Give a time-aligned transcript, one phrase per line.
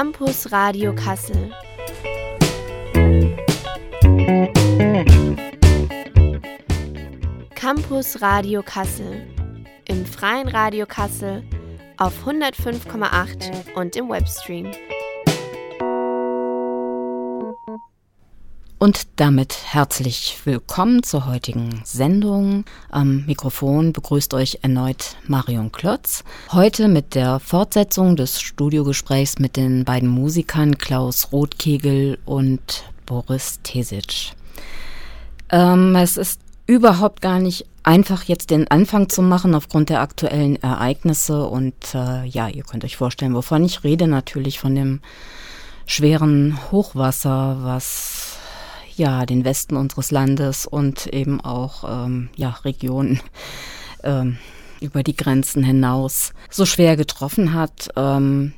[0.00, 1.52] Campus Radio Kassel.
[7.54, 9.26] Campus Radio Kassel.
[9.88, 11.44] Im freien Radio Kassel
[11.98, 14.72] auf 105,8 und im Webstream.
[18.82, 22.64] Und damit herzlich willkommen zur heutigen Sendung.
[22.88, 26.24] Am Mikrofon begrüßt euch erneut Marion Klotz.
[26.50, 34.32] Heute mit der Fortsetzung des Studiogesprächs mit den beiden Musikern Klaus Rothkegel und Boris Tesic.
[35.50, 40.56] Ähm, es ist überhaupt gar nicht einfach jetzt den Anfang zu machen aufgrund der aktuellen
[40.62, 45.00] Ereignisse und äh, ja, ihr könnt euch vorstellen, wovon ich rede, natürlich von dem
[45.84, 48.29] schweren Hochwasser, was
[49.00, 53.18] ja, den Westen unseres Landes und eben auch ähm, ja, Regionen
[54.04, 54.36] ähm,
[54.80, 57.88] über die Grenzen hinaus so schwer getroffen hat.
[57.96, 58.52] Ähm,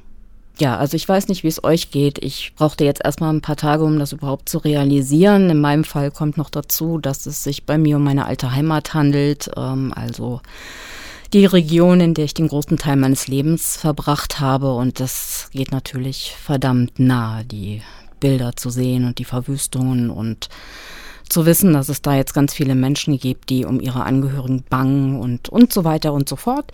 [0.59, 2.19] ja, also ich weiß nicht, wie es euch geht.
[2.19, 5.48] Ich brauchte jetzt erstmal ein paar Tage, um das überhaupt zu realisieren.
[5.48, 8.95] In meinem Fall kommt noch dazu, dass es sich bei mir um meine alte Heimat
[8.95, 9.48] handelt.
[9.57, 10.41] Ähm, also
[11.33, 14.75] die Region, in der ich den großen Teil meines Lebens verbracht habe.
[14.75, 17.45] Und das geht natürlich verdammt nah.
[17.45, 17.81] Die
[18.23, 20.48] Bilder zu sehen und die Verwüstungen und
[21.28, 25.19] zu wissen, dass es da jetzt ganz viele Menschen gibt, die um ihre Angehörigen bangen
[25.19, 26.70] und, und so weiter und so fort.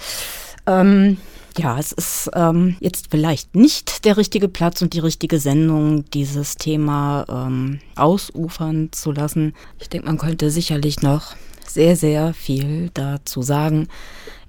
[0.66, 1.16] Ähm,
[1.56, 6.56] ja, es ist ähm, jetzt vielleicht nicht der richtige Platz und die richtige Sendung, dieses
[6.56, 9.54] Thema ähm, ausufern zu lassen.
[9.80, 11.34] Ich denke, man könnte sicherlich noch
[11.66, 13.88] sehr, sehr viel dazu sagen.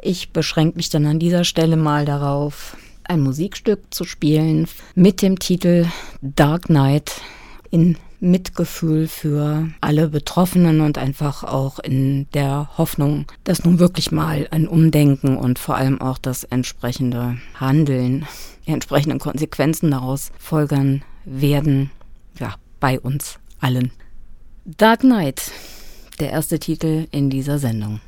[0.02, 2.76] Ich beschränke mich dann an dieser Stelle mal darauf,
[3.10, 5.88] ein Musikstück zu spielen mit dem Titel
[6.22, 7.22] Dark Knight
[7.72, 14.48] in Mitgefühl für alle Betroffenen und einfach auch in der Hoffnung, dass nun wirklich mal
[14.52, 18.28] ein Umdenken und vor allem auch das entsprechende Handeln,
[18.68, 21.92] die entsprechenden Konsequenzen daraus folgern werden,
[22.40, 23.92] ja, bei uns allen.
[24.66, 25.52] Dark Knight,
[26.20, 28.02] der erste Titel in dieser Sendung.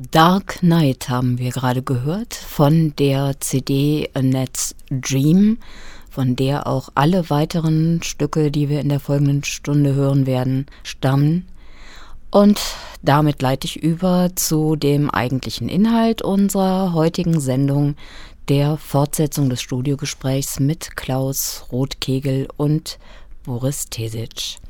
[0.00, 5.58] Dark Knight haben wir gerade gehört von der CD A Net's Dream,
[6.08, 11.46] von der auch alle weiteren Stücke, die wir in der folgenden Stunde hören werden, stammen.
[12.30, 12.58] Und
[13.02, 17.94] damit leite ich über zu dem eigentlichen Inhalt unserer heutigen Sendung,
[18.48, 22.98] der Fortsetzung des Studiogesprächs mit Klaus Rothkegel und
[23.44, 24.60] Boris Tesic.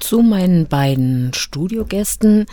[0.00, 2.46] Zu meinen beiden Studiogästen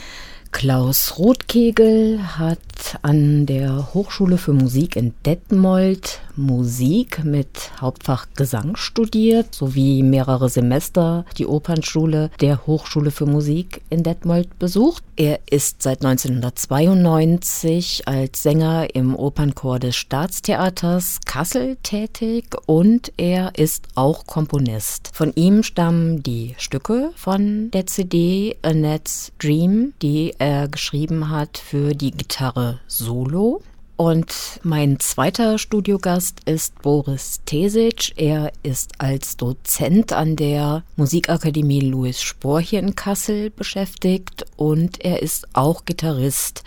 [0.54, 2.60] Klaus Rothkegel hat
[3.02, 11.26] an der Hochschule für Musik in Detmold Musik mit Hauptfach Gesang studiert, sowie mehrere Semester
[11.38, 15.04] die Opernschule der Hochschule für Musik in Detmold besucht.
[15.16, 23.88] Er ist seit 1992 als Sänger im Opernchor des Staatstheaters Kassel tätig und er ist
[23.94, 25.12] auch Komponist.
[25.14, 31.96] Von ihm stammen die Stücke von der CD Annette's Dream, die er geschrieben hat für
[31.96, 33.62] die Gitarre Solo.
[33.96, 38.12] Und mein zweiter Studiogast ist Boris Tesic.
[38.18, 45.22] Er ist als Dozent an der Musikakademie Louis Spohr hier in Kassel beschäftigt und er
[45.22, 46.64] ist auch Gitarrist.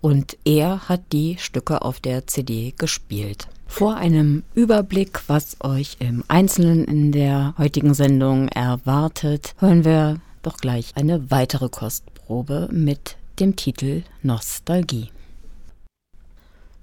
[0.00, 3.46] Und er hat die Stücke auf der CD gespielt.
[3.68, 10.56] Vor einem Überblick, was euch im Einzelnen in der heutigen Sendung erwartet, hören wir doch
[10.56, 15.10] gleich eine weitere Kostprobe mit dem Titel Nostalgie.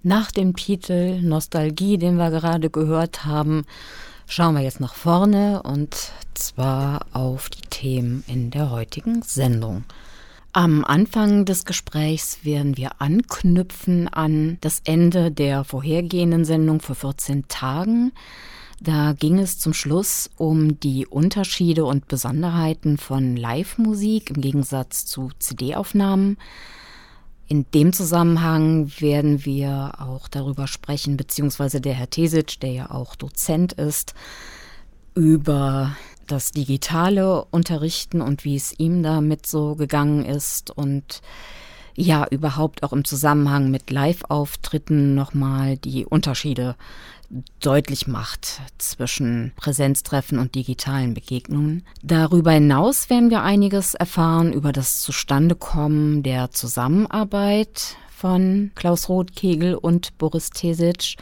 [0.01, 3.65] Nach dem Titel Nostalgie, den wir gerade gehört haben,
[4.27, 5.95] schauen wir jetzt nach vorne und
[6.33, 9.83] zwar auf die Themen in der heutigen Sendung.
[10.51, 17.47] Am Anfang des Gesprächs werden wir anknüpfen an das Ende der vorhergehenden Sendung vor 14
[17.47, 18.13] Tagen.
[18.79, 25.31] Da ging es zum Schluss um die Unterschiede und Besonderheiten von Live-Musik im Gegensatz zu
[25.39, 26.37] CD-Aufnahmen.
[27.47, 33.15] In dem Zusammenhang werden wir auch darüber sprechen, beziehungsweise der Herr Tesic, der ja auch
[33.15, 34.13] Dozent ist,
[35.15, 35.95] über
[36.27, 41.21] das digitale Unterrichten und wie es ihm damit so gegangen ist und
[41.95, 46.75] ja, überhaupt auch im Zusammenhang mit Live-Auftritten nochmal die Unterschiede
[47.59, 51.83] deutlich macht zwischen Präsenztreffen und digitalen Begegnungen.
[52.01, 60.17] Darüber hinaus werden wir einiges erfahren über das Zustandekommen der Zusammenarbeit von Klaus Rothkegel und
[60.17, 61.15] Boris Tesic.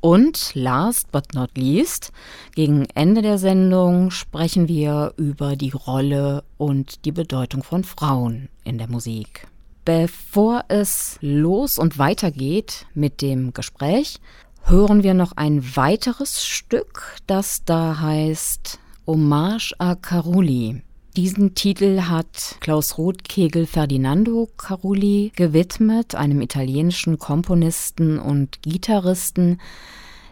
[0.00, 2.12] Und last but not least,
[2.54, 8.78] gegen Ende der Sendung sprechen wir über die Rolle und die Bedeutung von Frauen in
[8.78, 9.48] der Musik.
[9.84, 14.20] Bevor es los und weitergeht mit dem Gespräch,
[14.68, 20.82] hören wir noch ein weiteres Stück, das da heißt Hommage a Caruli.
[21.16, 29.60] Diesen Titel hat Klaus Rothkegel Ferdinando Caruli gewidmet, einem italienischen Komponisten und Gitarristen,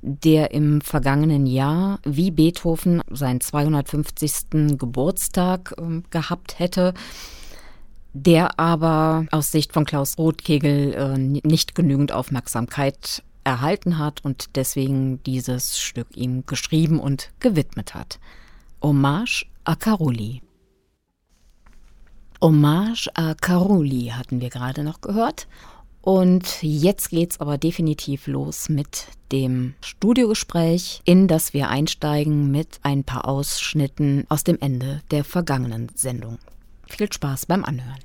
[0.02, 4.76] der im vergangenen Jahr wie Beethoven seinen 250.
[4.76, 6.92] Geburtstag äh, gehabt hätte,
[8.12, 15.22] der aber aus Sicht von Klaus Rothkegel äh, nicht genügend Aufmerksamkeit erhalten hat und deswegen
[15.24, 18.18] dieses Stück ihm geschrieben und gewidmet hat.
[18.82, 20.42] Hommage a Caroli.
[22.40, 25.46] Hommage à Caroli hatten wir gerade noch gehört.
[26.02, 33.04] Und jetzt geht's aber definitiv los mit dem Studiogespräch, in das wir einsteigen mit ein
[33.04, 36.38] paar Ausschnitten aus dem Ende der vergangenen Sendung.
[36.86, 38.00] Viel Spaß beim Anhören.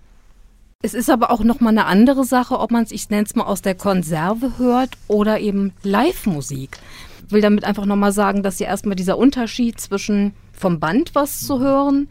[0.82, 3.36] Es ist aber auch noch mal eine andere Sache, ob man es, ich nenne es
[3.36, 6.80] mal, aus der Konserve hört oder eben Live-Musik.
[7.28, 11.16] Ich will damit einfach noch mal sagen, dass ja erstmal dieser Unterschied zwischen vom Band
[11.16, 12.08] was zu hören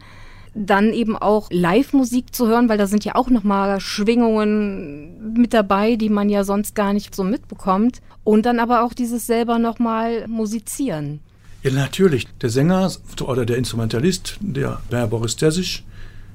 [0.55, 5.95] dann eben auch Live-Musik zu hören, weil da sind ja auch nochmal Schwingungen mit dabei,
[5.95, 8.01] die man ja sonst gar nicht so mitbekommt.
[8.23, 11.19] Und dann aber auch dieses selber nochmal musizieren.
[11.61, 12.27] Ja, natürlich.
[12.41, 15.83] Der Sänger oder der Instrumentalist, der Herr Boris Tersic,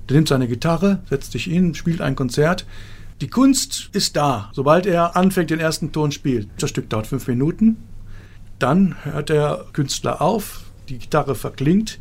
[0.09, 2.67] der nimmt seine Gitarre, setzt sich hin, spielt ein Konzert.
[3.21, 6.49] Die Kunst ist da, sobald er anfängt, den ersten Ton spielt.
[6.59, 7.77] Das Stück dauert fünf Minuten.
[8.59, 11.99] Dann hört der Künstler auf, die Gitarre verklingt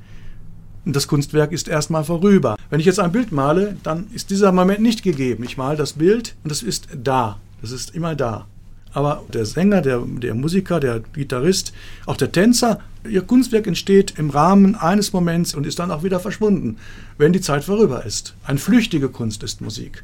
[0.86, 2.58] und das Kunstwerk ist erstmal vorüber.
[2.70, 5.44] Wenn ich jetzt ein Bild male, dann ist dieser Moment nicht gegeben.
[5.44, 7.40] Ich male das Bild und es ist da.
[7.62, 8.48] Das ist immer da.
[8.92, 11.74] Aber der Sänger, der, der Musiker, der Gitarrist,
[12.06, 16.20] auch der Tänzer, ihr Kunstwerk entsteht im Rahmen eines Moments und ist dann auch wieder
[16.20, 16.78] verschwunden,
[17.18, 18.36] wenn die Zeit vorüber ist.
[18.44, 20.04] Eine flüchtige Kunst ist Musik.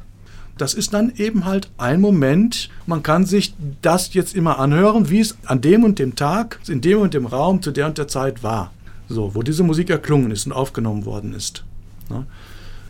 [0.58, 2.68] Das ist dann eben halt ein Moment.
[2.86, 6.82] Man kann sich das jetzt immer anhören, wie es an dem und dem Tag, in
[6.82, 8.72] dem und dem Raum zu der und der Zeit war.
[9.08, 11.64] So, wo diese Musik erklungen ist und aufgenommen worden ist.
[12.10, 12.26] Ne?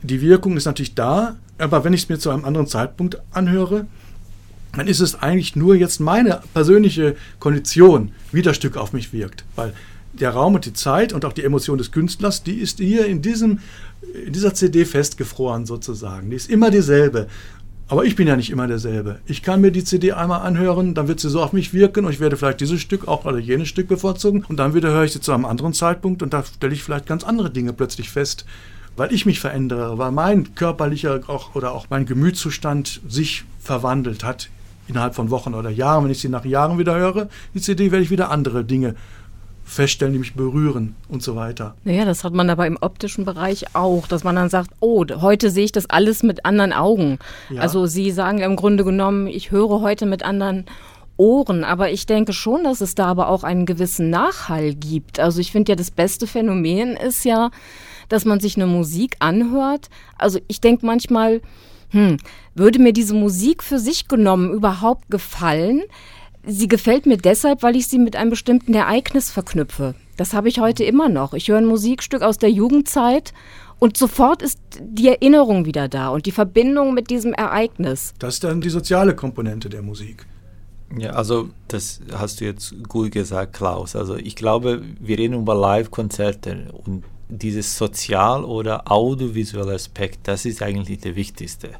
[0.02, 3.86] Die Wirkung ist natürlich da, aber wenn ich es mir zu einem anderen Zeitpunkt anhöre,
[4.72, 9.44] dann ist es eigentlich nur jetzt meine persönliche Kondition, wie das Stück auf mich wirkt.
[9.56, 9.74] Weil
[10.12, 13.22] der Raum und die Zeit und auch die Emotion des Künstlers, die ist hier in,
[13.22, 13.60] diesem,
[14.26, 16.30] in dieser CD festgefroren sozusagen.
[16.30, 17.28] Die ist immer dieselbe.
[17.90, 19.18] Aber ich bin ja nicht immer derselbe.
[19.26, 22.12] Ich kann mir die CD einmal anhören, dann wird sie so auf mich wirken und
[22.12, 25.12] ich werde vielleicht dieses Stück auch oder jenes Stück bevorzugen und dann wieder höre ich
[25.12, 28.44] sie zu einem anderen Zeitpunkt und da stelle ich vielleicht ganz andere Dinge plötzlich fest,
[28.96, 34.50] weil ich mich verändere, weil mein körperlicher auch, oder auch mein Gemütszustand sich verwandelt hat
[34.86, 36.04] innerhalb von Wochen oder Jahren.
[36.04, 38.94] Wenn ich sie nach Jahren wieder höre, die CD, werde ich wieder andere Dinge
[39.70, 41.74] feststellen, die mich berühren und so weiter.
[41.84, 45.50] Naja, das hat man aber im optischen Bereich auch, dass man dann sagt, oh, heute
[45.50, 47.18] sehe ich das alles mit anderen Augen.
[47.50, 47.62] Ja.
[47.62, 50.66] Also Sie sagen im Grunde genommen, ich höre heute mit anderen
[51.16, 55.20] Ohren, aber ich denke schon, dass es da aber auch einen gewissen Nachhall gibt.
[55.20, 57.50] Also ich finde ja, das beste Phänomen ist ja,
[58.08, 59.88] dass man sich eine Musik anhört.
[60.18, 61.42] Also ich denke manchmal,
[61.90, 62.16] hm,
[62.54, 65.82] würde mir diese Musik für sich genommen überhaupt gefallen,
[66.46, 69.94] Sie gefällt mir deshalb, weil ich sie mit einem bestimmten Ereignis verknüpfe.
[70.16, 71.34] Das habe ich heute immer noch.
[71.34, 73.32] Ich höre ein Musikstück aus der Jugendzeit
[73.78, 78.14] und sofort ist die Erinnerung wieder da und die Verbindung mit diesem Ereignis.
[78.18, 80.26] Das ist dann die soziale Komponente der Musik.
[80.98, 83.94] Ja, also das hast du jetzt gut gesagt, Klaus.
[83.94, 90.62] Also ich glaube, wir reden über Live-Konzerte und dieses sozial- oder audiovisuelle Aspekt, das ist
[90.62, 91.70] eigentlich der wichtigste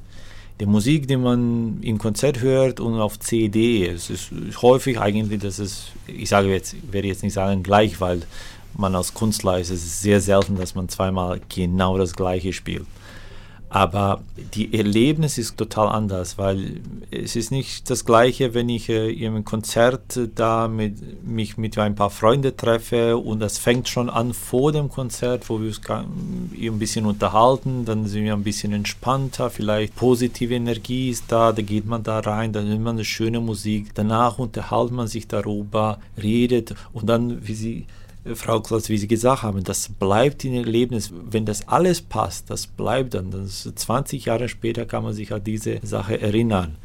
[0.61, 3.87] die Musik, die man im Konzert hört und auf CD.
[3.87, 8.23] Es ist häufig eigentlich, dass es, ich sage jetzt, werde jetzt nicht sagen gleich, weil
[8.77, 12.87] man als Künstler ist, es sehr selten, dass man zweimal genau das Gleiche spielt.
[13.73, 14.23] Aber
[14.55, 16.81] die Erlebnis ist total anders, weil
[17.13, 21.95] es ist nicht das Gleiche, wenn ich äh, im Konzert da mit, mich mit ein
[21.95, 26.79] paar Freunden treffe und das fängt schon an vor dem Konzert, wo wir uns ein
[26.81, 31.87] bisschen unterhalten, dann sind wir ein bisschen entspannter, vielleicht positive Energie ist da, da geht
[31.87, 36.75] man da rein, dann hört man eine schöne Musik, danach unterhält man sich darüber, redet
[36.93, 37.87] und dann, wie sie
[38.35, 41.11] Frau Klotz, wie Sie gesagt haben, das bleibt in Erlebnis.
[41.13, 43.31] Wenn das alles passt, das bleibt dann.
[43.31, 46.77] Das 20 Jahre später kann man sich an diese Sache erinnern.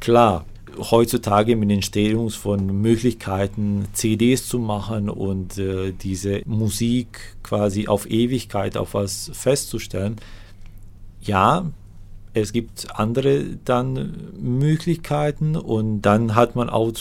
[0.00, 0.46] Klar,
[0.78, 8.08] heutzutage mit den Entstehung von Möglichkeiten, CDs zu machen und äh, diese Musik quasi auf
[8.08, 10.16] Ewigkeit auf was festzustellen,
[11.20, 11.66] ja,
[12.34, 16.92] es gibt andere dann Möglichkeiten und dann hat man auch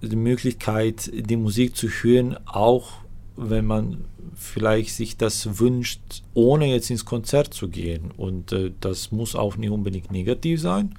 [0.00, 2.92] die Möglichkeit, die Musik zu hören, auch
[3.38, 4.04] wenn man
[4.34, 6.00] vielleicht sich das wünscht,
[6.34, 8.10] ohne jetzt ins Konzert zu gehen.
[8.16, 10.94] Und äh, das muss auch nicht unbedingt negativ sein,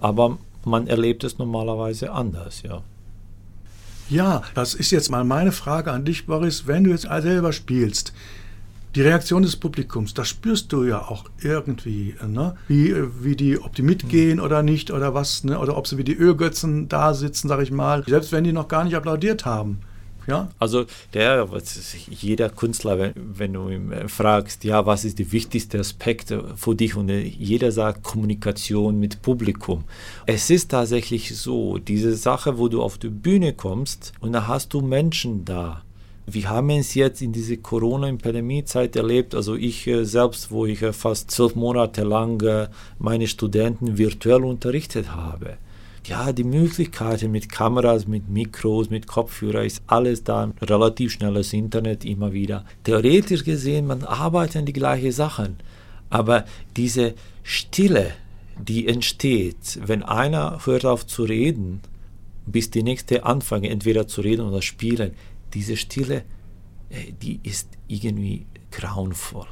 [0.00, 2.82] aber man erlebt es normalerweise anders, ja.
[4.10, 6.66] Ja, das ist jetzt mal meine Frage an dich, Boris.
[6.66, 8.12] Wenn du jetzt selber spielst,
[8.94, 12.54] die Reaktion des Publikums, das spürst du ja auch irgendwie, ne?
[12.68, 15.58] wie, wie die, ob die mitgehen oder nicht oder was, ne?
[15.58, 18.68] oder ob sie wie die Ölgötzen da sitzen, sag ich mal, selbst wenn die noch
[18.68, 19.80] gar nicht applaudiert haben.
[20.26, 20.48] Ja?
[20.58, 21.46] Also der,
[22.10, 26.74] jeder Künstler, wenn, wenn, du ihn äh, fragst, ja, was ist der wichtigste Aspekt für
[26.74, 29.84] dich und äh, jeder sagt Kommunikation mit Publikum.
[30.26, 34.72] Es ist tatsächlich so, diese Sache, wo du auf die Bühne kommst und da hast
[34.72, 35.82] du Menschen da.
[36.26, 41.30] Wir haben es jetzt in diese Corona-Pandemie-Zeit erlebt, also ich äh, selbst, wo ich fast
[41.30, 45.58] zwölf Monate lang meine Studenten virtuell unterrichtet habe
[46.06, 52.04] ja, die Möglichkeiten mit Kameras, mit Mikros, mit Kopfhörer ist alles da, relativ schnelles Internet
[52.04, 52.64] immer wieder.
[52.84, 55.56] Theoretisch gesehen, man arbeitet an die gleichen Sachen,
[56.10, 56.44] aber
[56.76, 58.12] diese Stille,
[58.58, 61.80] die entsteht, wenn einer hört auf zu reden,
[62.46, 65.12] bis die nächste anfangen, entweder zu reden oder spielen,
[65.54, 66.24] diese Stille,
[66.90, 69.46] äh, die ist irgendwie grauenvoll.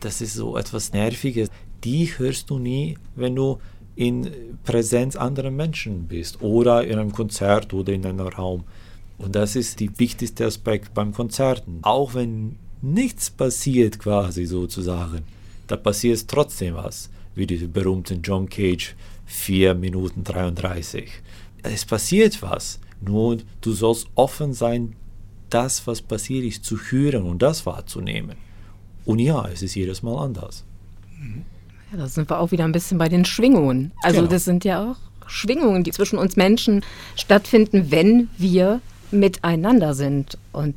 [0.00, 1.50] Das ist so etwas Nerviges.
[1.84, 3.58] Die hörst du nie, wenn du
[3.96, 4.30] in
[4.64, 8.64] Präsenz anderer Menschen bist oder in einem Konzert oder in einem Raum.
[9.18, 11.80] Und das ist der wichtigste Aspekt beim Konzerten.
[11.82, 15.22] Auch wenn nichts passiert quasi sozusagen,
[15.66, 18.94] da passiert trotzdem was, wie diese berühmten John Cage
[19.26, 21.10] 4 Minuten 33.
[21.62, 24.96] Es passiert was, nur du sollst offen sein,
[25.50, 28.36] das, was passiert ist, zu hören und das wahrzunehmen.
[29.04, 30.64] Und ja, es ist jedes Mal anders.
[31.18, 31.44] Mhm.
[31.92, 33.92] Ja, da sind wir auch wieder ein bisschen bei den Schwingungen.
[34.02, 34.30] Also genau.
[34.30, 36.84] das sind ja auch Schwingungen, die zwischen uns Menschen
[37.16, 38.80] stattfinden, wenn wir
[39.10, 40.76] miteinander sind und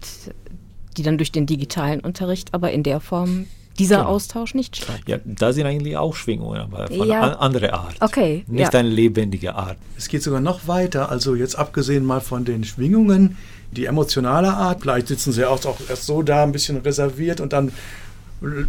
[0.98, 3.48] die dann durch den digitalen Unterricht aber in der Form
[3.80, 4.10] dieser genau.
[4.10, 5.02] Austausch nicht statt.
[5.08, 7.22] Ja, da sind eigentlich auch Schwingungen, aber von ja.
[7.22, 7.96] einer anderen Art.
[8.02, 8.44] Okay.
[8.48, 8.80] Nicht ja.
[8.80, 9.78] eine lebendige Art.
[9.98, 11.10] Es geht sogar noch weiter.
[11.10, 13.38] Also jetzt abgesehen mal von den Schwingungen,
[13.72, 14.82] die emotionale Art.
[14.82, 17.72] Vielleicht sitzen sie auch erst so da, ein bisschen reserviert und dann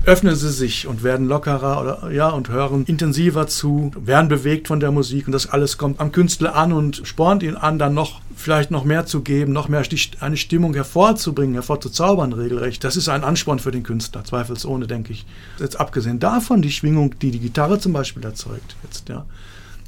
[0.04, 4.78] öffnen sie sich und werden lockerer oder ja und hören intensiver zu, werden bewegt von
[4.78, 8.21] der Musik und das alles kommt am Künstler an und spornt ihn an, dann noch
[8.37, 9.83] vielleicht noch mehr zu geben, noch mehr
[10.21, 12.85] eine Stimmung hervorzubringen, hervorzuzaubern regelrecht.
[12.85, 15.26] Das ist ein Ansporn für den Künstler, zweifelsohne, denke ich.
[15.59, 19.25] Jetzt abgesehen davon die Schwingung, die die Gitarre zum Beispiel erzeugt, jetzt ja.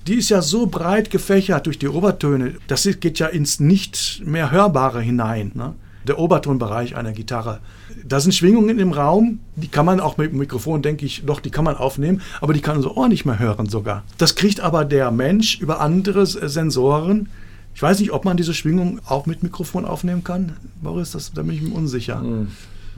[0.06, 4.52] Die ist ja so breit gefächert durch die Obertöne, das geht ja ins nicht mehr
[4.52, 5.50] Hörbare hinein.
[5.54, 5.74] Ne?
[6.06, 7.60] Der Obertonbereich einer Gitarre
[8.04, 11.40] da sind Schwingungen im Raum, die kann man auch mit dem Mikrofon, denke ich, doch,
[11.40, 14.04] die kann man aufnehmen, aber die kann so Ohr nicht mehr hören sogar.
[14.18, 17.28] Das kriegt aber der Mensch über andere Sensoren.
[17.74, 20.56] Ich weiß nicht, ob man diese Schwingung auch mit Mikrofon aufnehmen kann.
[20.82, 22.20] Boris, das, da bin ich mir unsicher.
[22.20, 22.48] Hm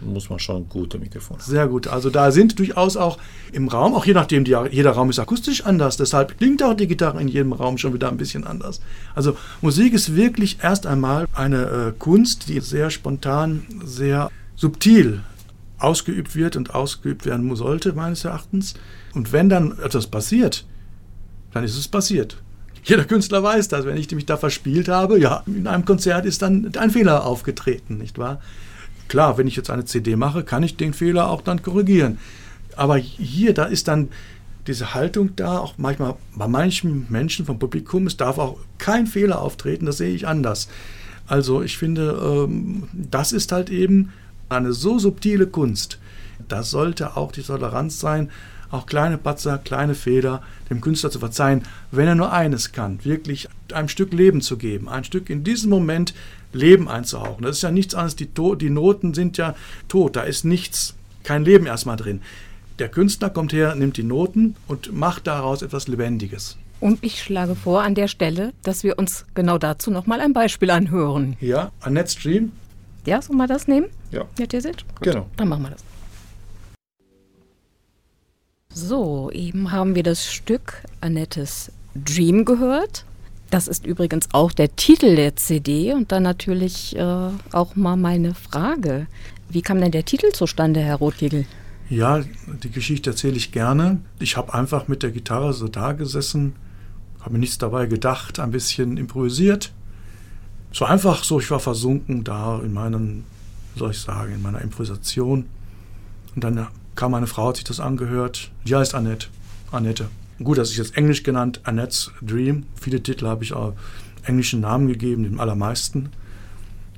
[0.05, 1.51] muss man schon gute Mikrofone haben.
[1.51, 1.87] Sehr gut.
[1.87, 3.19] Also da sind durchaus auch
[3.53, 5.97] im Raum, auch je nachdem, die, jeder Raum ist akustisch anders.
[5.97, 8.81] Deshalb klingt auch die Gitarre in jedem Raum schon wieder ein bisschen anders.
[9.15, 15.21] Also Musik ist wirklich erst einmal eine äh, Kunst, die sehr spontan, sehr subtil
[15.79, 18.75] ausgeübt wird und ausgeübt werden sollte, meines Erachtens.
[19.15, 20.67] Und wenn dann etwas passiert,
[21.53, 22.43] dann ist es passiert.
[22.85, 23.85] Jeder Künstler weiß das.
[23.85, 27.99] Wenn ich mich da verspielt habe, ja, in einem Konzert ist dann ein Fehler aufgetreten,
[27.99, 28.41] nicht wahr?
[29.09, 32.19] Klar, wenn ich jetzt eine CD mache, kann ich den Fehler auch dann korrigieren.
[32.77, 34.09] Aber hier, da ist dann
[34.67, 39.41] diese Haltung da, auch manchmal bei manchen Menschen vom Publikum, es darf auch kein Fehler
[39.41, 40.69] auftreten, das sehe ich anders.
[41.27, 44.13] Also ich finde, ähm, das ist halt eben
[44.49, 45.99] eine so subtile Kunst.
[46.49, 48.31] Da sollte auch die Toleranz sein,
[48.71, 53.49] auch kleine Patzer, kleine Fehler dem Künstler zu verzeihen, wenn er nur eines kann, wirklich
[53.73, 56.15] einem Stück Leben zu geben, ein Stück in diesem Moment
[56.53, 57.43] Leben einzuhauchen.
[57.43, 58.29] Das ist ja nichts anderes, die,
[58.59, 59.55] die Noten sind ja
[59.89, 62.23] tot, da ist nichts, kein Leben erstmal drin.
[62.79, 66.57] Der Künstler kommt her, nimmt die Noten und macht daraus etwas Lebendiges.
[66.81, 70.71] Und ich schlage vor an der Stelle, dass wir uns genau dazu nochmal ein Beispiel
[70.71, 71.37] anhören.
[71.41, 72.53] Ja, Annette Stream
[73.09, 73.87] ja, sollen wir das nehmen?
[74.11, 74.27] Ja.
[74.39, 74.85] Ja, ihr seht?
[75.01, 75.27] Genau.
[75.39, 75.83] Dann machen wir das.
[78.75, 83.07] So, eben haben wir das Stück Annettes Dream gehört.
[83.51, 88.35] Das ist übrigens auch der Titel der CD und dann natürlich äh, auch mal meine
[88.35, 89.07] Frage.
[89.49, 91.47] Wie kam denn der Titel zustande, Herr Rothkegel?
[91.89, 92.23] Ja,
[92.63, 94.01] die Geschichte erzähle ich gerne.
[94.19, 96.55] Ich habe einfach mit der Gitarre so da gesessen,
[97.21, 99.73] habe mir nichts dabei gedacht, ein bisschen improvisiert
[100.73, 103.25] so einfach so, ich war versunken da in meinen,
[103.77, 105.47] soll ich sagen, in meiner Improvisation.
[106.35, 108.51] Und dann kam meine Frau, hat sich das angehört.
[108.65, 109.29] Die heißt Annette.
[109.71, 110.09] Annette.
[110.43, 112.65] Gut, das ist jetzt Englisch genannt, Annette's Dream.
[112.81, 113.73] Viele Titel habe ich auch
[114.23, 116.11] englischen Namen gegeben, den allermeisten.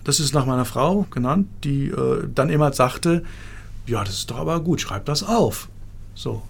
[0.04, 3.24] Das ist nach meiner Frau genannt, die äh, dann immer sagte,
[3.86, 5.68] ja, das ist doch aber gut, schreib das auf.
[6.14, 6.42] So.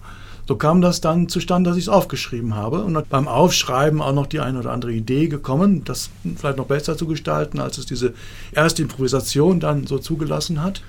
[0.49, 4.26] So kam das dann zustande, dass ich es aufgeschrieben habe und beim Aufschreiben auch noch
[4.26, 8.14] die eine oder andere Idee gekommen, das vielleicht noch besser zu gestalten, als es diese
[8.50, 10.82] erste Improvisation dann so zugelassen hat.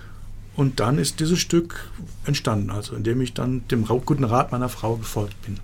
[0.56, 1.92] Und dann ist dieses Stück
[2.26, 5.58] entstanden, also indem ich dann dem guten Rat meiner Frau gefolgt bin.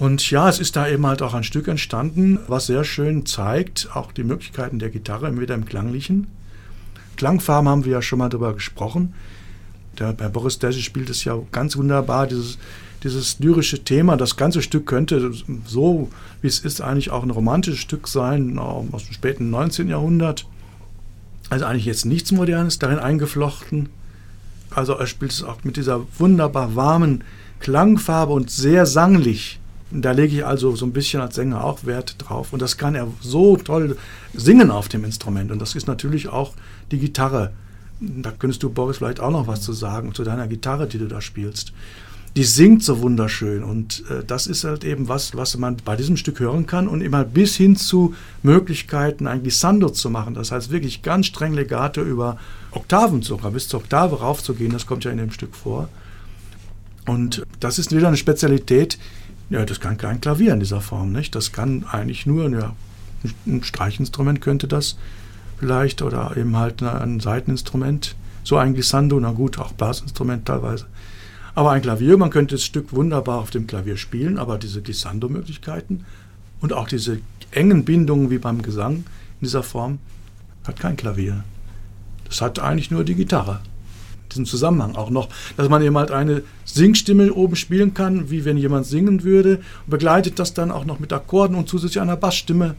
[0.00, 3.90] Und ja, es ist da eben halt auch ein Stück entstanden, was sehr schön zeigt,
[3.92, 6.26] auch die Möglichkeiten der Gitarre, wieder im Klanglichen.
[7.16, 9.12] Klangfarben haben wir ja schon mal darüber gesprochen.
[9.98, 12.56] Der, bei Boris Desi spielt es ja ganz wunderbar, dieses,
[13.02, 14.16] dieses lyrische Thema.
[14.16, 15.32] Das ganze Stück könnte
[15.66, 16.08] so,
[16.40, 19.90] wie es ist, eigentlich auch ein romantisches Stück sein, aus dem späten 19.
[19.90, 20.46] Jahrhundert.
[21.50, 23.90] Also eigentlich jetzt nichts Modernes darin eingeflochten.
[24.70, 27.22] Also er spielt es auch mit dieser wunderbar warmen
[27.58, 29.59] Klangfarbe und sehr sanglich.
[29.90, 32.52] Da lege ich also so ein bisschen als Sänger auch Wert drauf.
[32.52, 33.96] Und das kann er so toll
[34.32, 35.50] singen auf dem Instrument.
[35.50, 36.54] Und das ist natürlich auch
[36.90, 37.52] die Gitarre
[38.00, 41.06] da könntest du, Boris, vielleicht auch noch was zu sagen, zu deiner Gitarre, die du
[41.06, 41.72] da spielst.
[42.36, 46.16] Die singt so wunderschön und äh, das ist halt eben was, was man bei diesem
[46.16, 50.34] Stück hören kann und immer bis hin zu Möglichkeiten, ein Glissando zu machen.
[50.34, 52.38] Das heißt wirklich ganz streng Legato über
[52.70, 55.88] Oktaven sogar, bis zur Oktave raufzugehen, das kommt ja in dem Stück vor.
[57.04, 58.98] Und das ist wieder eine Spezialität,
[59.50, 61.34] ja, das kann kein Klavier in dieser Form, nicht?
[61.34, 62.74] Das kann eigentlich nur, ja,
[63.46, 64.96] ein Streichinstrument könnte das,
[65.58, 68.16] vielleicht oder eben halt ein Seiteninstrument.
[68.42, 70.86] So ein Glissando, na gut, auch Blasinstrument teilweise.
[71.54, 76.06] Aber ein Klavier, man könnte das Stück wunderbar auf dem Klavier spielen, aber diese Glissando-Möglichkeiten
[76.60, 79.04] und auch diese engen Bindungen wie beim Gesang in
[79.42, 79.98] dieser Form
[80.64, 81.44] hat kein Klavier.
[82.24, 83.60] Das hat eigentlich nur die Gitarre.
[84.30, 86.42] Diesen Zusammenhang auch noch, dass man eben halt eine
[86.74, 90.98] Singstimme oben spielen kann, wie wenn jemand singen würde, und begleitet das dann auch noch
[90.98, 92.76] mit Akkorden und zusätzlich einer Bassstimme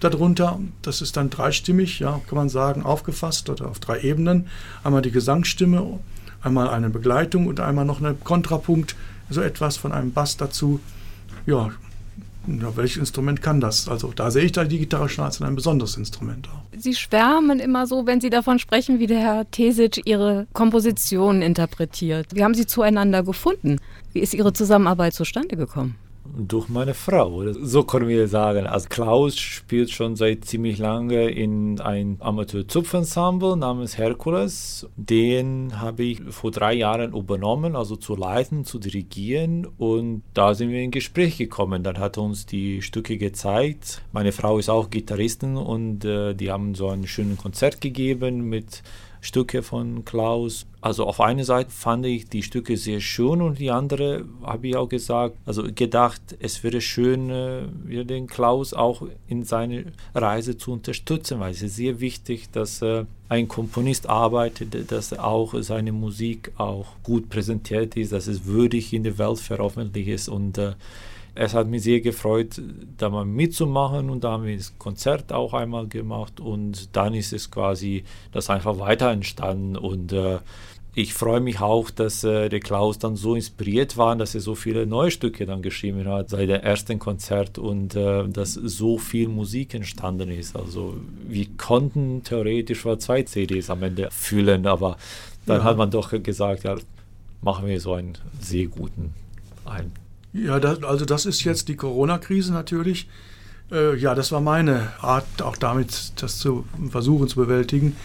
[0.00, 0.58] darunter.
[0.82, 4.46] Das ist dann dreistimmig, ja, kann man sagen, aufgefasst oder auf drei Ebenen.
[4.84, 5.98] Einmal die Gesangsstimme,
[6.42, 8.96] einmal eine Begleitung und einmal noch ein Kontrapunkt,
[9.30, 10.80] so etwas von einem Bass dazu.
[11.46, 11.70] Ja,
[12.46, 13.88] welches Instrument kann das?
[13.88, 16.48] Also da sehe ich da die Gitarre schon als ein besonderes Instrument.
[16.76, 22.28] Sie schwärmen immer so, wenn Sie davon sprechen, wie der Herr Tesic Ihre Kompositionen interpretiert.
[22.34, 23.80] Wie haben Sie zueinander gefunden?
[24.12, 25.96] Wie ist Ihre Zusammenarbeit zustande gekommen?
[26.36, 27.52] Durch meine Frau.
[27.52, 28.66] So können wir sagen.
[28.66, 34.88] Also Klaus spielt schon seit ziemlich lange in ein Amateur-Zupfensemble namens Herkules.
[34.96, 39.66] Den habe ich vor drei Jahren übernommen, also zu leiten, zu dirigieren.
[39.78, 41.82] Und da sind wir in Gespräch gekommen.
[41.82, 44.02] Dann hat er uns die Stücke gezeigt.
[44.12, 48.82] Meine Frau ist auch Gitarristin und äh, die haben so ein schönes Konzert gegeben mit
[49.26, 50.66] Stücke von Klaus.
[50.80, 54.76] Also auf eine Seite fand ich die Stücke sehr schön und die andere habe ich
[54.76, 59.82] auch gesagt, also gedacht, es wäre schön, äh, den Klaus auch in seiner
[60.14, 65.54] Reise zu unterstützen, weil es ist sehr wichtig, dass äh, ein Komponist arbeitet, dass auch
[65.60, 70.56] seine Musik auch gut präsentiert ist, dass es würdig in der Welt veröffentlicht ist und
[70.56, 70.72] äh,
[71.36, 72.60] es hat mich sehr gefreut,
[72.96, 77.32] da mal mitzumachen und da haben wir das Konzert auch einmal gemacht und dann ist
[77.32, 80.38] es quasi das einfach weiter entstanden und äh,
[80.98, 84.54] ich freue mich auch, dass äh, der Klaus dann so inspiriert war, dass er so
[84.54, 89.28] viele neue Stücke dann geschrieben hat seit dem ersten Konzert und äh, dass so viel
[89.28, 90.56] Musik entstanden ist.
[90.56, 90.96] Also
[91.28, 94.96] wir konnten theoretisch mal zwei CDs am Ende füllen, aber
[95.44, 95.64] dann ja.
[95.64, 96.76] hat man doch gesagt, ja,
[97.42, 99.12] machen wir so einen sehr guten
[99.66, 100.05] einen.
[100.36, 103.08] Ja, das, also das ist jetzt die Corona-Krise natürlich.
[103.72, 107.96] Äh, ja, das war meine Art, auch damit das zu versuchen zu bewältigen.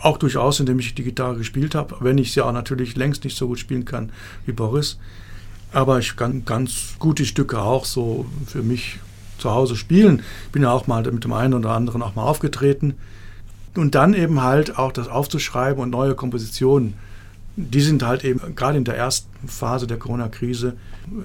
[0.00, 3.36] Auch durchaus, indem ich die Gitarre gespielt habe, wenn ich sie auch natürlich längst nicht
[3.36, 4.10] so gut spielen kann
[4.46, 4.98] wie Boris.
[5.72, 8.98] Aber ich kann ganz gute Stücke auch so für mich
[9.38, 10.22] zu Hause spielen.
[10.50, 12.94] Bin ja auch mal mit dem einen oder anderen auch mal aufgetreten.
[13.76, 16.94] Und dann eben halt auch das aufzuschreiben und neue Kompositionen
[17.56, 20.76] die sind halt eben gerade in der ersten Phase der Corona-Krise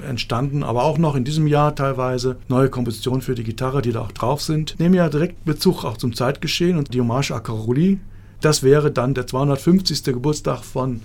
[0.08, 4.02] entstanden, aber auch noch in diesem Jahr teilweise neue Kompositionen für die Gitarre, die da
[4.02, 4.80] auch drauf sind.
[4.80, 8.00] Nehmen ja direkt Bezug auch zum Zeitgeschehen und die Hommage à Caroli.
[8.42, 10.04] Das wäre dann der 250.
[10.06, 11.02] Geburtstag von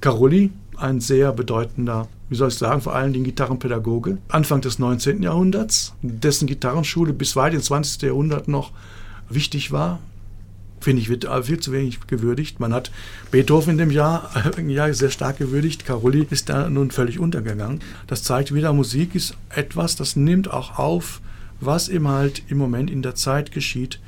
[0.00, 5.22] Caroli, ein sehr bedeutender, wie soll ich sagen, vor allem den Gitarrenpädagoge, Anfang des 19.
[5.22, 8.02] Jahrhunderts, dessen Gitarrenschule bis weit ins 20.
[8.02, 8.72] Jahrhundert noch
[9.30, 10.00] wichtig war
[10.86, 12.60] finde ich, wird viel zu wenig gewürdigt.
[12.60, 12.92] Man hat
[13.32, 14.30] Beethoven in dem Jahr,
[14.68, 15.84] ja, sehr stark gewürdigt.
[15.84, 17.80] Caroli ist da nun völlig untergegangen.
[18.06, 21.20] Das zeigt wieder, Musik ist etwas, das nimmt auch auf,
[21.58, 23.98] was eben halt im Moment in der Zeit geschieht.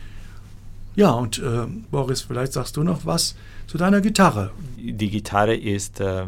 [0.95, 3.35] Ja, und äh, Boris, vielleicht sagst du noch was
[3.67, 4.53] zu deiner Gitarre.
[4.77, 6.27] Die Gitarre ist, äh,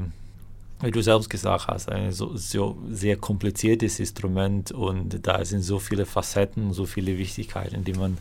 [0.82, 5.78] wie du selbst gesagt hast, ein so, so, sehr kompliziertes Instrument und da sind so
[5.78, 8.18] viele Facetten, so viele Wichtigkeiten, die man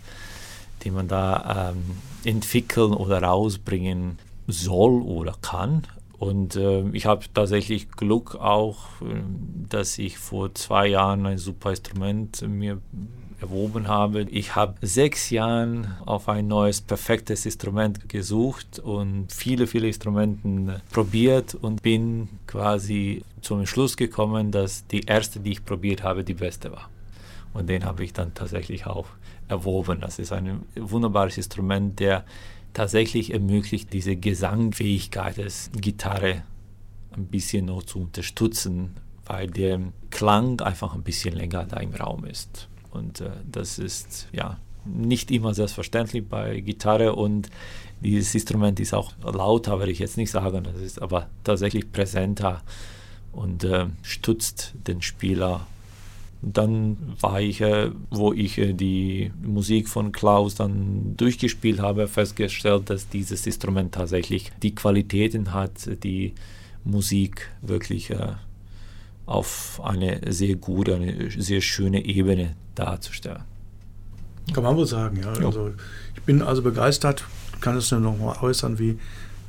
[0.83, 1.83] die man da ähm,
[2.23, 5.83] entwickeln oder rausbringen soll oder kann.
[6.17, 9.21] Und äh, ich habe tatsächlich Glück auch, äh,
[9.69, 12.79] dass ich vor zwei Jahren ein super Instrument mir
[13.41, 14.23] erworben habe.
[14.23, 21.55] Ich habe sechs Jahre auf ein neues, perfektes Instrument gesucht und viele, viele Instrumente probiert
[21.55, 26.71] und bin quasi zum Schluss gekommen, dass die erste, die ich probiert habe, die beste
[26.71, 26.89] war.
[27.53, 29.07] Und den habe ich dann tatsächlich auch
[29.49, 29.99] erworben.
[30.01, 32.23] Das ist ein wunderbares Instrument, der
[32.73, 36.43] tatsächlich ermöglicht, diese Gesangfähigkeit des Gitarre
[37.11, 42.25] ein bisschen noch zu unterstützen, weil der Klang einfach ein bisschen länger da im Raum
[42.25, 42.69] ist.
[42.91, 47.49] Und äh, das ist ja nicht immer selbstverständlich bei Gitarre und
[48.01, 52.61] dieses Instrument ist auch lauter, würde ich jetzt nicht sagen, das ist aber tatsächlich präsenter
[53.33, 55.67] und äh, stützt den Spieler
[56.41, 62.89] dann war ich, äh, wo ich äh, die Musik von Klaus dann durchgespielt habe, festgestellt,
[62.89, 66.33] dass dieses Instrument tatsächlich die Qualitäten hat, die
[66.85, 68.33] Musik wirklich äh,
[69.25, 73.43] auf eine sehr gute, eine sehr schöne Ebene darzustellen.
[74.53, 75.33] Kann man wohl sagen, ja.
[75.45, 75.73] Also
[76.15, 77.25] ich bin also begeistert,
[77.59, 78.97] kann es nur noch mal äußern, wie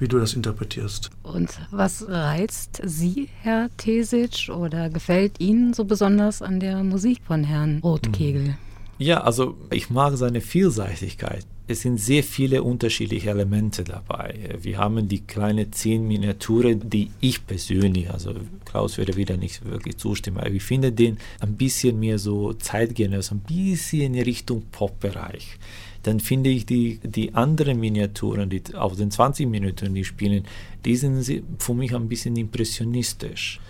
[0.01, 1.11] wie du das interpretierst.
[1.23, 7.45] Und was reizt Sie, Herr Tesic, oder gefällt Ihnen so besonders an der Musik von
[7.45, 8.47] Herrn Rotkegel?
[8.47, 8.55] Hm.
[8.99, 11.47] Ja, also ich mag seine Vielseitigkeit.
[11.67, 14.59] Es sind sehr viele unterschiedliche Elemente dabei.
[14.61, 18.35] Wir haben die kleine zehn Miniature, die ich persönlich, also
[18.65, 23.33] Klaus würde wieder nicht wirklich zustimmen, aber ich finde den ein bisschen mehr so zeitgenössisch,
[23.33, 25.59] ein bisschen in Richtung Pop-Bereich
[26.03, 30.45] dann finde ich die, die anderen Miniaturen, die auf den 20 Minuten die spielen,
[30.85, 33.61] die sind für mich ein bisschen impressionistisch.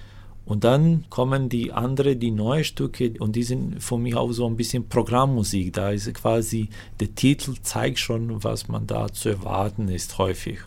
[0.45, 4.47] Und dann kommen die anderen, die neuen Stücke, und die sind für mich auch so
[4.47, 5.73] ein bisschen Programmmusik.
[5.73, 10.59] Da ist quasi, der Titel zeigt schon, was man da zu erwarten ist, häufig.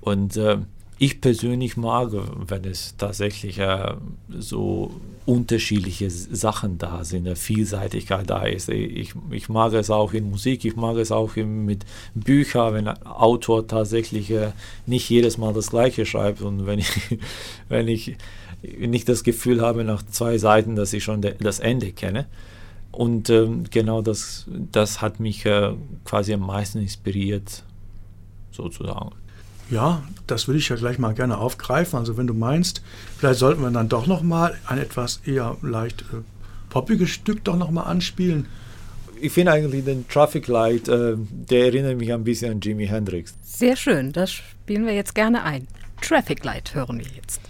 [0.00, 0.58] Und äh,
[1.02, 3.94] ich persönlich mag, wenn es tatsächlich äh,
[4.38, 4.90] so
[5.24, 8.68] unterschiedliche Sachen da sind, eine Vielseitigkeit da ist.
[8.68, 12.88] Ich, ich mag es auch in Musik, ich mag es auch in, mit Büchern, wenn
[12.88, 14.52] ein Autor tatsächlich äh,
[14.84, 16.90] nicht jedes Mal das Gleiche schreibt und wenn ich,
[17.70, 18.18] wenn ich
[18.62, 22.26] nicht das Gefühl habe nach zwei Seiten, dass ich schon de, das Ende kenne.
[22.92, 25.72] Und ähm, genau das, das hat mich äh,
[26.04, 27.64] quasi am meisten inspiriert,
[28.50, 29.12] sozusagen.
[29.70, 31.98] Ja, das würde ich ja gleich mal gerne aufgreifen.
[31.98, 32.82] Also wenn du meinst,
[33.18, 36.22] vielleicht sollten wir dann doch noch mal ein etwas eher leicht äh,
[36.70, 38.46] poppiges Stück doch noch mal anspielen.
[39.20, 43.34] Ich finde eigentlich den Traffic Light, äh, der erinnert mich ein bisschen an Jimi Hendrix.
[43.42, 45.68] Sehr schön, das spielen wir jetzt gerne ein.
[46.00, 47.40] Traffic Light hören wir jetzt.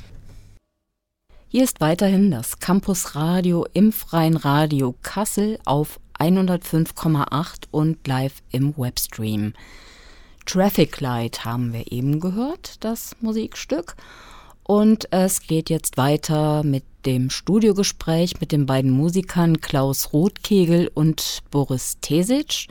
[1.48, 8.76] Hier ist weiterhin das Campus Radio im Freien Radio Kassel auf 105,8 und live im
[8.76, 9.54] Webstream.
[10.46, 13.96] Traffic Light haben wir eben gehört, das Musikstück.
[14.62, 21.40] Und es geht jetzt weiter mit dem Studiogespräch mit den beiden Musikern Klaus Rothkegel und
[21.50, 22.68] Boris Tesic.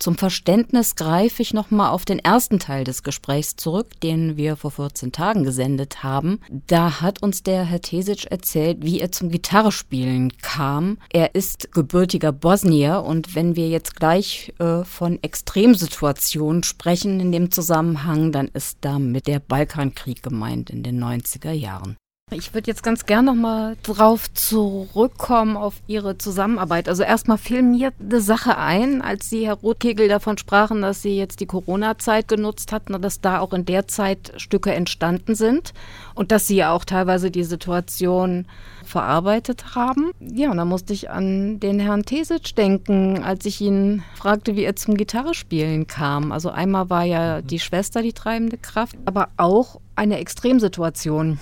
[0.00, 4.70] Zum Verständnis greife ich nochmal auf den ersten Teil des Gesprächs zurück, den wir vor
[4.70, 6.40] 14 Tagen gesendet haben.
[6.48, 10.96] Da hat uns der Herr Tesic erzählt, wie er zum Gitarrespielen kam.
[11.12, 17.50] Er ist gebürtiger Bosnier und wenn wir jetzt gleich äh, von Extremsituationen sprechen in dem
[17.50, 21.98] Zusammenhang, dann ist damit der Balkankrieg gemeint in den 90er Jahren.
[22.32, 26.88] Ich würde jetzt ganz gern nochmal drauf zurückkommen auf Ihre Zusammenarbeit.
[26.88, 31.16] Also erstmal fiel mir eine Sache ein, als Sie, Herr Rothkegel, davon sprachen, dass Sie
[31.16, 35.74] jetzt die Corona-Zeit genutzt hatten und dass da auch in der Zeit Stücke entstanden sind
[36.14, 38.46] und dass Sie ja auch teilweise die Situation
[38.84, 40.12] verarbeitet haben.
[40.20, 44.64] Ja, und da musste ich an den Herrn Tesic denken, als ich ihn fragte, wie
[44.64, 46.30] er zum Gitarrespielen kam.
[46.30, 51.38] Also einmal war ja die Schwester die treibende Kraft, aber auch eine Extremsituation.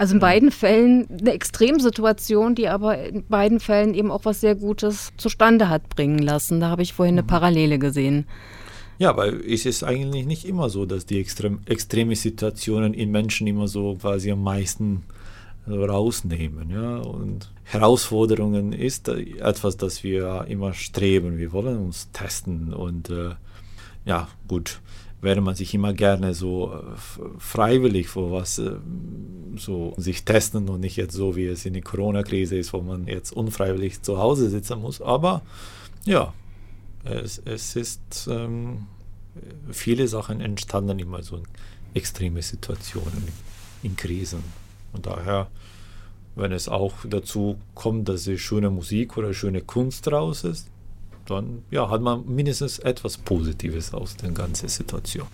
[0.00, 4.54] Also in beiden Fällen eine Extremsituation, die aber in beiden Fällen eben auch was sehr
[4.54, 6.58] Gutes zustande hat bringen lassen.
[6.58, 7.26] Da habe ich vorhin eine mhm.
[7.26, 8.24] Parallele gesehen.
[8.96, 13.46] Ja, weil es ist eigentlich nicht immer so, dass die extrem, extreme Situationen in Menschen
[13.46, 15.02] immer so quasi am meisten
[15.68, 16.70] rausnehmen.
[16.70, 16.96] Ja?
[16.96, 21.36] Und Herausforderungen ist etwas, das wir immer streben.
[21.36, 23.32] Wir wollen uns testen und äh,
[24.06, 24.80] ja, gut
[25.20, 28.76] wäre man sich immer gerne so äh, freiwillig vor was äh,
[29.56, 33.06] so sich testen und nicht jetzt so, wie es in der Corona-Krise ist, wo man
[33.06, 35.02] jetzt unfreiwillig zu Hause sitzen muss.
[35.02, 35.42] Aber
[36.04, 36.32] ja,
[37.04, 38.86] es, es ist ähm,
[39.70, 41.44] viele Sachen entstanden immer so in
[41.94, 43.28] extreme Situationen,
[43.82, 44.42] in Krisen.
[44.92, 45.48] Und daher,
[46.36, 50.68] wenn es auch dazu kommt, dass schöne Musik oder schöne Kunst raus ist,
[51.30, 55.26] dann ja, hat man mindestens etwas Positives aus der ganzen Situation.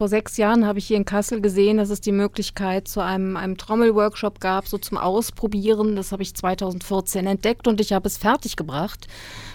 [0.00, 3.36] Vor sechs Jahren habe ich hier in Kassel gesehen, dass es die Möglichkeit zu einem,
[3.36, 5.94] einem Trommelworkshop gab, so zum Ausprobieren.
[5.94, 9.08] Das habe ich 2014 entdeckt und ich habe es fertiggebracht.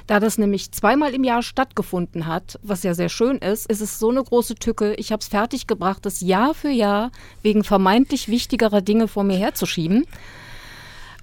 [0.05, 3.97] Da das nämlich zweimal im Jahr stattgefunden hat, was ja sehr schön ist, ist es
[3.97, 4.93] so eine große Tücke.
[4.99, 7.09] Ich habe es fertiggebracht, das Jahr für Jahr
[7.41, 10.05] wegen vermeintlich wichtigerer Dinge vor mir herzuschieben.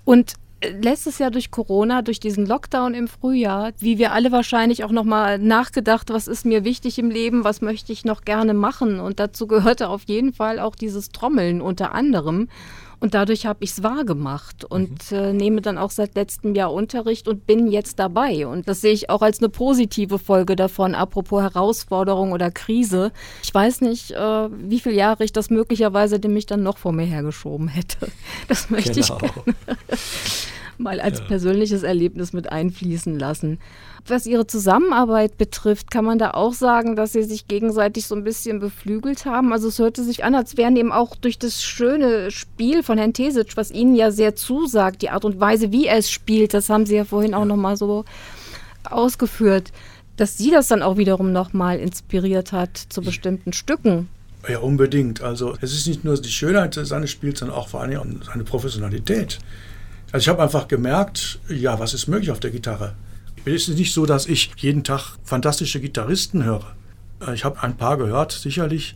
[0.05, 0.35] Und
[0.81, 5.39] letztes Jahr durch Corona, durch diesen Lockdown im Frühjahr, wie wir alle wahrscheinlich auch nochmal
[5.39, 9.01] nachgedacht, was ist mir wichtig im Leben, was möchte ich noch gerne machen.
[9.01, 12.49] Und dazu gehörte auf jeden Fall auch dieses Trommeln unter anderem.
[13.03, 15.19] Und dadurch habe ich es wahrgemacht und mhm.
[15.19, 18.47] äh, nehme dann auch seit letztem Jahr Unterricht und bin jetzt dabei.
[18.47, 23.11] Und das sehe ich auch als eine positive Folge davon, apropos Herausforderung oder Krise.
[23.43, 27.05] Ich weiß nicht, äh, wie viele Jahre ich das möglicherweise mich dann noch vor mir
[27.05, 28.07] hergeschoben hätte.
[28.47, 29.17] Das möchte genau.
[29.17, 29.57] ich gerne
[30.79, 31.25] mal als ja.
[31.27, 33.59] persönliches Erlebnis mit einfließen lassen.
[34.07, 38.25] Was Ihre Zusammenarbeit betrifft, kann man da auch sagen, dass Sie sich gegenseitig so ein
[38.25, 39.53] bisschen beflügelt haben.
[39.53, 43.13] Also es hörte sich an, als wären eben auch durch das schöne Spiel von Herrn
[43.13, 46.69] Tesic, was Ihnen ja sehr zusagt, die Art und Weise, wie er es spielt, das
[46.69, 48.05] haben Sie ja vorhin auch nochmal so
[48.85, 49.73] ausgeführt,
[50.17, 54.09] dass Sie das dann auch wiederum nochmal inspiriert hat zu bestimmten Stücken.
[54.49, 55.23] Ja, unbedingt.
[55.23, 59.39] Also es ist nicht nur die Schönheit seines Spiels, sondern auch vor allem seine Professionalität.
[60.13, 62.95] Also ich habe einfach gemerkt, ja, was ist möglich auf der Gitarre.
[63.47, 66.77] Es ist nicht so, dass ich jeden Tag fantastische Gitarristen höre.
[67.27, 68.95] Äh, ich habe ein paar gehört, sicherlich.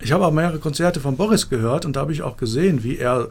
[0.00, 2.98] Ich habe auch mehrere Konzerte von Boris gehört und da habe ich auch gesehen, wie
[2.98, 3.28] er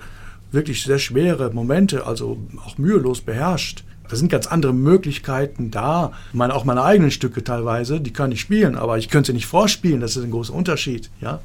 [0.51, 3.83] wirklich sehr schwere Momente, also auch mühelos beherrscht.
[4.07, 6.13] Da sind ganz andere Möglichkeiten da.
[6.31, 9.45] Meine, auch meine eigenen Stücke teilweise, die kann ich spielen, aber ich könnte sie nicht
[9.47, 11.09] vorspielen, das ist ein großer Unterschied.
[11.19, 11.39] Ja?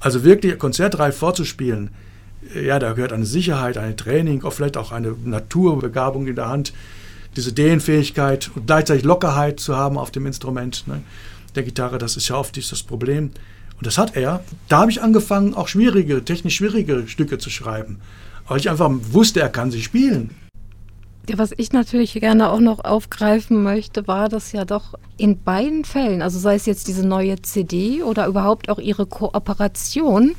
[0.00, 1.90] Also wirklich konzertreif vorzuspielen,
[2.54, 6.72] ja, da gehört eine Sicherheit, ein Training, auch vielleicht auch eine Naturbegabung in der Hand,
[7.36, 11.02] diese Dehnfähigkeit und gleichzeitig Lockerheit zu haben auf dem Instrument ne,
[11.54, 13.30] der Gitarre, das ist ja oft das Problem.
[13.78, 14.42] Und das hat er.
[14.68, 18.00] Da habe ich angefangen, auch schwierige, technisch schwierige Stücke zu schreiben.
[18.48, 20.30] Weil ich einfach wusste, er kann sie spielen.
[21.28, 25.84] Ja, was ich natürlich gerne auch noch aufgreifen möchte, war, dass ja doch in beiden
[25.84, 30.34] Fällen, also sei es jetzt diese neue CD oder überhaupt auch ihre Kooperation,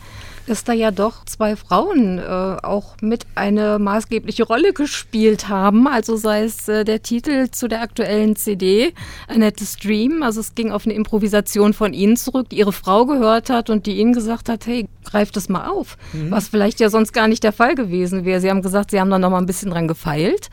[0.49, 5.87] dass da ja doch zwei Frauen äh, auch mit eine maßgebliche Rolle gespielt haben.
[5.87, 8.93] Also sei es äh, der Titel zu der aktuellen CD,
[9.27, 10.23] Annette Stream.
[10.23, 13.85] Also es ging auf eine Improvisation von Ihnen zurück, die Ihre Frau gehört hat und
[13.85, 15.97] die Ihnen gesagt hat, hey, greif das mal auf.
[16.13, 16.31] Mhm.
[16.31, 18.41] Was vielleicht ja sonst gar nicht der Fall gewesen wäre.
[18.41, 20.49] Sie haben gesagt, Sie haben da noch mal ein bisschen dran gefeilt.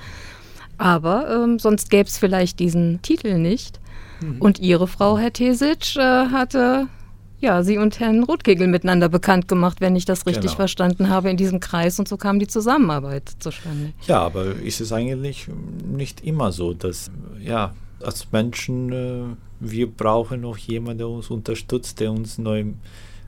[0.76, 3.80] Aber ähm, sonst gäbe es vielleicht diesen Titel nicht.
[4.20, 4.36] Mhm.
[4.40, 6.88] Und Ihre Frau, Herr Tesic, äh, hatte
[7.46, 10.56] ja, Sie und Herrn Rotkegel miteinander bekannt gemacht, wenn ich das richtig genau.
[10.56, 11.98] verstanden habe, in diesem Kreis.
[12.00, 13.92] Und so kam die Zusammenarbeit zustande.
[14.08, 15.46] Ja, aber ist es eigentlich
[15.86, 19.22] nicht immer so, dass, ja, als Menschen, äh,
[19.60, 22.74] wir brauchen noch jemanden, der uns unterstützt, der uns neue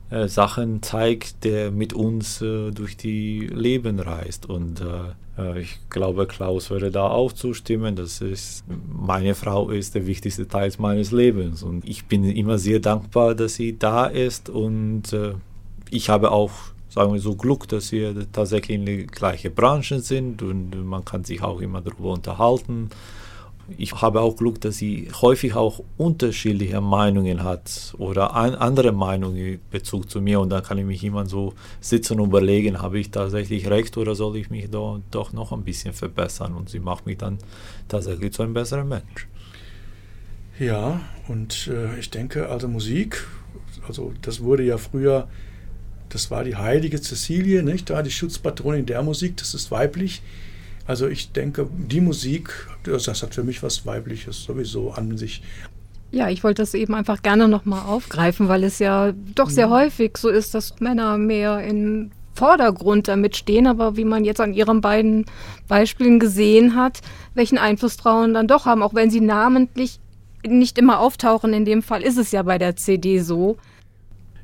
[0.09, 4.49] äh, Sachen zeigt, der mit uns äh, durch die Leben reist.
[4.49, 5.13] Und äh,
[5.55, 7.95] ich glaube, Klaus würde da auch zustimmen.
[7.95, 11.63] Das ist, meine Frau ist der wichtigste Teil meines Lebens.
[11.63, 14.49] Und ich bin immer sehr dankbar, dass sie da ist.
[14.49, 15.33] Und äh,
[15.89, 16.51] ich habe auch
[16.89, 21.23] sagen wir so, Glück, dass wir tatsächlich in der gleichen Branche sind und man kann
[21.23, 22.89] sich auch immer darüber unterhalten
[23.77, 29.37] ich habe auch Glück, dass sie häufig auch unterschiedliche Meinungen hat oder ein, andere Meinungen
[29.37, 32.99] in Bezug zu mir und dann kann ich mich immer so sitzen und überlegen, habe
[32.99, 36.79] ich tatsächlich recht oder soll ich mich da, doch noch ein bisschen verbessern und sie
[36.79, 37.37] macht mich dann
[37.87, 39.27] tatsächlich zu einem besseren Mensch.
[40.59, 43.25] Ja, und äh, ich denke, also Musik,
[43.87, 45.27] also das wurde ja früher,
[46.09, 47.89] das war die heilige Cecilie, nicht?
[47.89, 50.21] Da die Schutzpatronin der Musik, das ist weiblich.
[50.89, 55.41] Also ich denke, die Musik, das hat für mich was Weibliches sowieso an sich.
[56.11, 59.67] Ja, ich wollte das eben einfach gerne nochmal aufgreifen, weil es ja doch sehr ja.
[59.67, 59.73] Mhm.
[59.73, 64.53] häufig so ist, dass Männer mehr im Vordergrund damit stehen, aber wie man jetzt an
[64.53, 65.25] ihren beiden
[65.67, 67.01] Beispielen gesehen hat,
[67.33, 69.99] welchen Einfluss Frauen dann doch haben, auch wenn sie namentlich
[70.47, 71.53] nicht immer auftauchen.
[71.53, 73.57] In dem Fall ist es ja bei der CD so.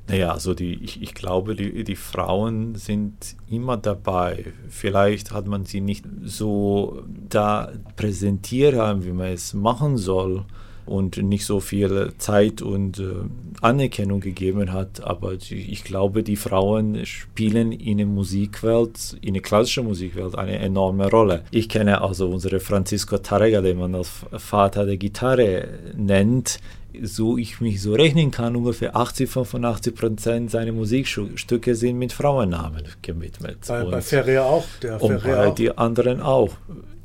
[0.08, 4.54] Naja, also die, ich, ich glaube, die, die Frauen sind immer dabei.
[4.70, 10.46] Vielleicht hat man sie nicht so da präsentiert wie man es machen soll
[10.86, 13.14] und nicht so viel Zeit und äh,
[13.62, 15.04] Anerkennung gegeben hat.
[15.04, 21.10] Aber ich glaube, die Frauen spielen in der Musikwelt, in der klassischen Musikwelt eine enorme
[21.10, 21.44] Rolle.
[21.52, 26.60] Ich kenne also unsere Francisco Tarrega, den man als Vater der Gitarre nennt
[27.04, 32.84] so ich mich so rechnen kann, ungefähr 80, 85 Prozent seiner Musikstücke sind mit Frauennamen
[33.02, 33.58] gewidmet.
[33.68, 34.66] Bei, bei Ferrer auch.
[34.82, 35.56] Der und Ferrer bei auch.
[35.56, 36.52] die anderen auch.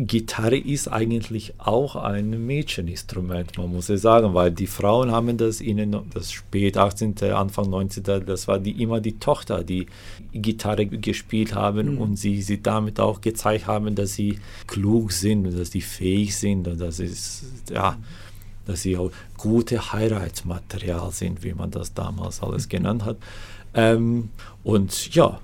[0.07, 5.61] Gitarre ist eigentlich auch ein Mädcheninstrument, man muss es sagen, weil die Frauen haben das
[5.61, 9.87] in das spät 18., Anfang 19., das war die, immer die Tochter, die
[10.33, 12.01] Gitarre gespielt haben mhm.
[12.01, 16.35] und sie, sie damit auch gezeigt haben, dass sie klug sind und dass sie fähig
[16.35, 17.99] sind und das ist, ja,
[18.67, 23.17] dass sie auch gute Heiratsmaterial sind, wie man das damals alles genannt hat.
[23.75, 24.31] Ähm,
[24.63, 25.41] und ja,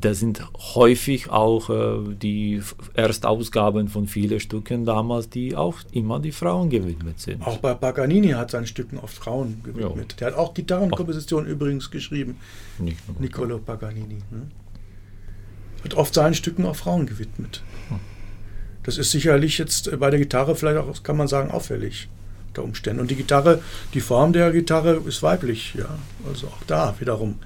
[0.00, 0.42] da sind
[0.74, 2.60] häufig auch äh, die
[2.94, 7.46] Erstausgaben von vielen Stücken damals, die auch immer die Frauen gewidmet sind.
[7.46, 10.12] Auch bei Paganini hat seine Stücken oft Frauen gewidmet.
[10.12, 10.16] Ja.
[10.18, 12.36] Der hat auch Gitarrenkompositionen übrigens geschrieben.
[13.18, 14.18] Niccolo Paganini.
[14.30, 14.48] Ne?
[15.84, 17.62] Hat oft seinen Stücken auch Frauen gewidmet.
[17.88, 18.00] Hm.
[18.82, 22.08] Das ist sicherlich jetzt bei der Gitarre vielleicht auch, kann man sagen, auffällig
[22.56, 23.00] unter Umständen.
[23.00, 23.60] Und die Gitarre,
[23.94, 25.88] die Form der Gitarre ist weiblich, ja.
[26.28, 27.36] Also auch da wiederum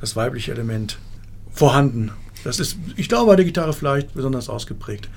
[0.00, 0.98] das weibliche Element
[1.52, 2.12] vorhanden.
[2.44, 5.08] Das ist, ich glaube, bei der Gitarre vielleicht besonders ausgeprägt.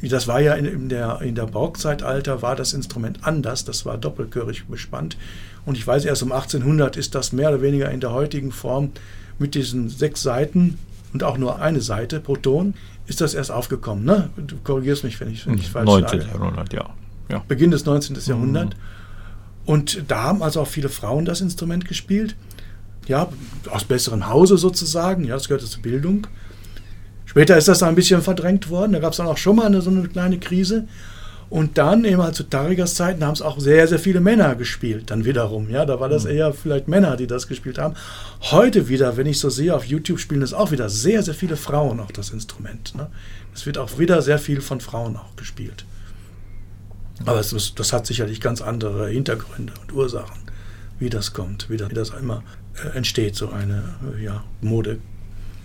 [0.00, 3.98] Das war ja in, in der, in der Barockzeitalter war das Instrument anders, das war
[3.98, 5.16] doppelchörig bespannt.
[5.66, 8.92] Und ich weiß, erst um 1800 ist das mehr oder weniger in der heutigen Form
[9.38, 10.78] mit diesen sechs Seiten
[11.12, 12.74] und auch nur eine Seite pro Ton,
[13.06, 14.04] ist das erst aufgekommen.
[14.04, 14.30] Ne?
[14.36, 16.20] Du korrigierst mich, wenn ich, wenn ich falsch 19.
[16.20, 16.32] sage.
[16.32, 16.90] Jahrhundert, ja.
[17.28, 17.42] Ja.
[17.46, 18.16] Beginn des 19.
[18.16, 18.22] Mhm.
[18.24, 18.76] Jahrhunderts.
[19.66, 22.36] Und da haben also auch viele Frauen das Instrument gespielt
[23.08, 23.28] ja,
[23.70, 26.26] aus besserem Hause sozusagen, ja, das gehörte zur Bildung.
[27.24, 29.66] Später ist das dann ein bisschen verdrängt worden, da gab es dann auch schon mal
[29.66, 30.86] eine, so eine kleine Krise.
[31.50, 35.10] Und dann, eben halt zu Tarigers Zeiten, haben es auch sehr, sehr viele Männer gespielt,
[35.10, 35.70] dann wiederum.
[35.70, 36.32] Ja, da war das mhm.
[36.32, 37.94] eher vielleicht Männer, die das gespielt haben.
[38.50, 41.56] Heute wieder, wenn ich so sehe, auf YouTube spielen das auch wieder sehr, sehr viele
[41.56, 42.94] Frauen auch das Instrument.
[42.94, 43.06] Ne?
[43.54, 45.86] Es wird auch wieder sehr viel von Frauen auch gespielt.
[47.26, 50.38] Aber das, das hat sicherlich ganz andere Hintergründe und Ursachen,
[50.98, 52.42] wie das kommt, wie das, wie das immer
[52.84, 53.82] äh, entsteht so eine
[54.16, 54.98] äh, ja, Mode.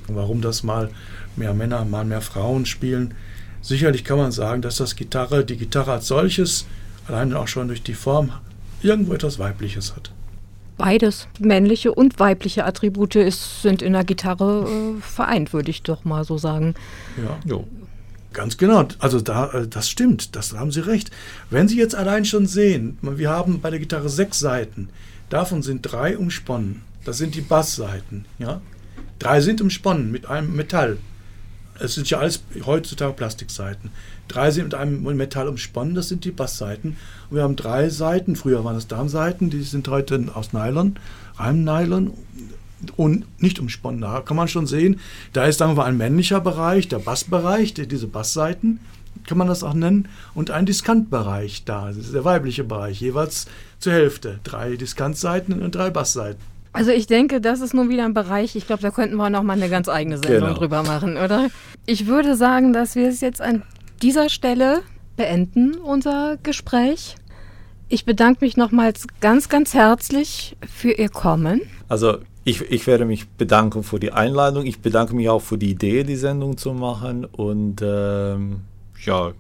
[0.07, 0.89] Warum das mal
[1.35, 3.13] mehr Männer, mal mehr Frauen spielen.
[3.61, 6.65] Sicherlich kann man sagen, dass das Gitarre, die Gitarre als solches,
[7.07, 8.31] allein auch schon durch die Form,
[8.81, 10.11] irgendwo etwas Weibliches hat.
[10.77, 16.03] Beides, männliche und weibliche Attribute ist, sind in der Gitarre äh, vereint, würde ich doch
[16.03, 16.73] mal so sagen.
[17.23, 17.67] Ja, jo.
[18.33, 18.87] Ganz genau.
[18.99, 21.11] Also da, äh, das stimmt, das haben Sie recht.
[21.49, 24.89] Wenn Sie jetzt allein schon sehen, wir haben bei der Gitarre sechs Seiten,
[25.29, 26.81] davon sind drei umsponnen.
[27.05, 28.25] Das sind die Bassseiten.
[28.39, 28.61] Ja?
[29.19, 30.97] Drei sind umsponnen mit einem Metall.
[31.79, 33.91] Es sind ja alles heutzutage Plastikseiten.
[34.27, 36.97] Drei sind mit einem Metall umsponnen, das sind die Bassseiten.
[37.29, 40.97] Und wir haben drei Seiten, früher waren das Darmseiten, die sind heute aus Nylon,
[41.35, 42.13] Reimnylon
[42.91, 44.01] und nicht umsponnen.
[44.01, 44.99] Da kann man schon sehen,
[45.33, 48.79] da ist sagen wir ein männlicher Bereich, der Bassbereich, diese Bassseiten,
[49.27, 53.47] kann man das auch nennen, und ein Diskantbereich da, das ist der weibliche Bereich, jeweils
[53.79, 54.39] zur Hälfte.
[54.43, 56.41] Drei Diskantseiten und drei Bassseiten.
[56.73, 59.43] Also ich denke, das ist nun wieder ein Bereich, ich glaube, da könnten wir noch
[59.43, 60.53] mal eine ganz eigene Sendung genau.
[60.57, 61.49] drüber machen, oder?
[61.85, 63.61] Ich würde sagen, dass wir es jetzt an
[64.01, 64.81] dieser Stelle
[65.15, 67.15] beenden, unser Gespräch.
[67.89, 71.61] Ich bedanke mich nochmals ganz, ganz herzlich für Ihr Kommen.
[71.89, 74.65] Also ich, ich werde mich bedanken für die Einladung.
[74.65, 77.25] Ich bedanke mich auch für die Idee, die Sendung zu machen.
[77.25, 78.61] Und ähm,
[79.05, 79.31] ja,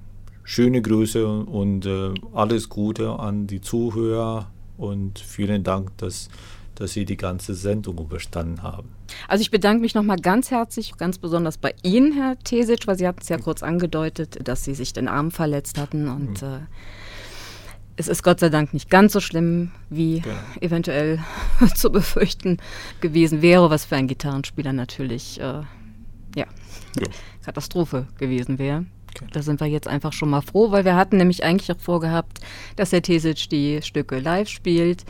[0.43, 4.49] schöne Grüße und, und äh, alles Gute an die Zuhörer.
[4.77, 6.29] Und vielen Dank, dass
[6.75, 8.89] dass Sie die ganze Sendung überstanden haben.
[9.27, 13.07] Also ich bedanke mich nochmal ganz herzlich, ganz besonders bei Ihnen, Herr Tesic, weil Sie
[13.07, 16.47] hatten es ja kurz angedeutet, dass Sie sich den Arm verletzt hatten und mhm.
[16.47, 16.59] äh,
[17.95, 20.35] es ist Gott sei Dank nicht ganz so schlimm, wie genau.
[20.61, 21.19] eventuell
[21.75, 22.57] zu befürchten
[23.01, 25.61] gewesen wäre, was für einen Gitarrenspieler natürlich äh,
[26.35, 26.45] ja,
[26.99, 27.07] ja,
[27.45, 28.85] Katastrophe gewesen wäre.
[29.15, 29.27] Okay.
[29.31, 32.39] Da sind wir jetzt einfach schon mal froh, weil wir hatten nämlich eigentlich auch vorgehabt,
[32.75, 35.05] dass Herr Tesic die Stücke live spielt.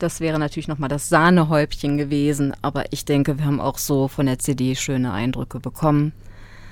[0.00, 4.26] Das wäre natürlich nochmal das Sahnehäubchen gewesen, aber ich denke, wir haben auch so von
[4.26, 6.12] der CD schöne Eindrücke bekommen.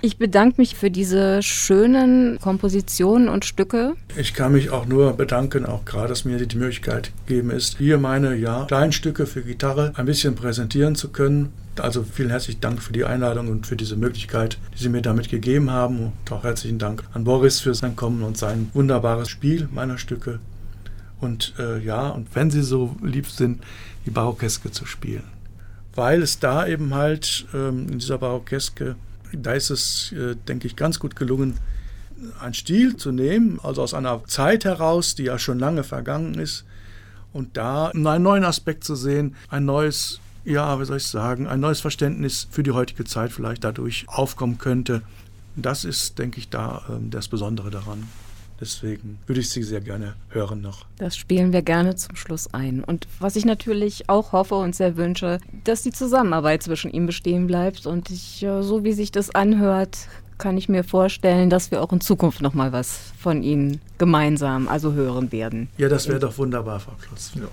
[0.00, 3.94] Ich bedanke mich für diese schönen Kompositionen und Stücke.
[4.16, 7.98] Ich kann mich auch nur bedanken, auch gerade, dass mir die Möglichkeit gegeben ist, hier
[7.98, 11.52] meine ja, Kleinstücke für Gitarre ein bisschen präsentieren zu können.
[11.80, 15.28] Also vielen herzlichen Dank für die Einladung und für diese Möglichkeit, die Sie mir damit
[15.28, 15.98] gegeben haben.
[15.98, 20.40] Und auch herzlichen Dank an Boris für sein Kommen und sein wunderbares Spiel meiner Stücke
[21.20, 23.62] und äh, ja, und wenn sie so lieb sind,
[24.06, 25.24] die Barockeske zu spielen.
[25.94, 28.96] Weil es da eben halt ähm, in dieser Barockeske,
[29.32, 31.58] da ist es, äh, denke ich, ganz gut gelungen,
[32.40, 36.64] einen Stil zu nehmen, also aus einer Zeit heraus, die ja schon lange vergangen ist,
[37.32, 41.60] und da einen neuen Aspekt zu sehen, ein neues, ja, wie soll ich sagen, ein
[41.60, 45.02] neues Verständnis für die heutige Zeit vielleicht dadurch aufkommen könnte.
[45.54, 48.04] Das ist, denke ich, da äh, das Besondere daran.
[48.60, 50.86] Deswegen würde ich sie sehr gerne hören noch.
[50.96, 52.82] Das spielen wir gerne zum Schluss ein.
[52.82, 57.46] Und was ich natürlich auch hoffe und sehr wünsche, dass die Zusammenarbeit zwischen ihm bestehen
[57.46, 57.86] bleibt.
[57.86, 62.00] Und ich, so wie sich das anhört, kann ich mir vorstellen, dass wir auch in
[62.00, 65.68] Zukunft noch mal was von Ihnen gemeinsam also hören werden.
[65.76, 67.32] Ja, das wäre doch wunderbar, Frau Klotz.
[67.34, 67.48] Ja.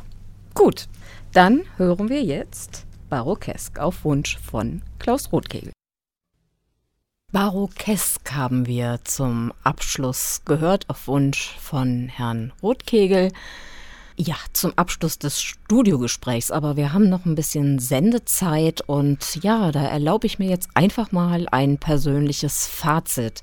[0.54, 0.88] Gut,
[1.34, 5.72] dann hören wir jetzt Barokesk auf Wunsch von Klaus Rothkegel.
[7.36, 13.34] Barokesk haben wir zum Abschluss gehört auf Wunsch von Herrn Rothkegel.
[14.16, 19.84] Ja, zum Abschluss des Studiogesprächs, aber wir haben noch ein bisschen Sendezeit und ja, da
[19.84, 23.42] erlaube ich mir jetzt einfach mal ein persönliches Fazit.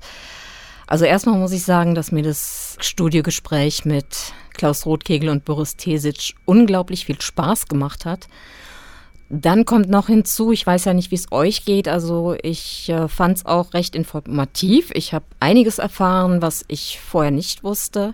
[0.87, 6.33] Also erstmal muss ich sagen, dass mir das Studiogespräch mit Klaus Rothkegel und Boris Tesic
[6.45, 8.27] unglaublich viel Spaß gemacht hat.
[9.35, 13.07] Dann kommt noch hinzu, ich weiß ja nicht, wie es euch geht, also ich äh,
[13.07, 14.91] fand es auch recht informativ.
[14.93, 18.13] Ich habe einiges erfahren, was ich vorher nicht wusste.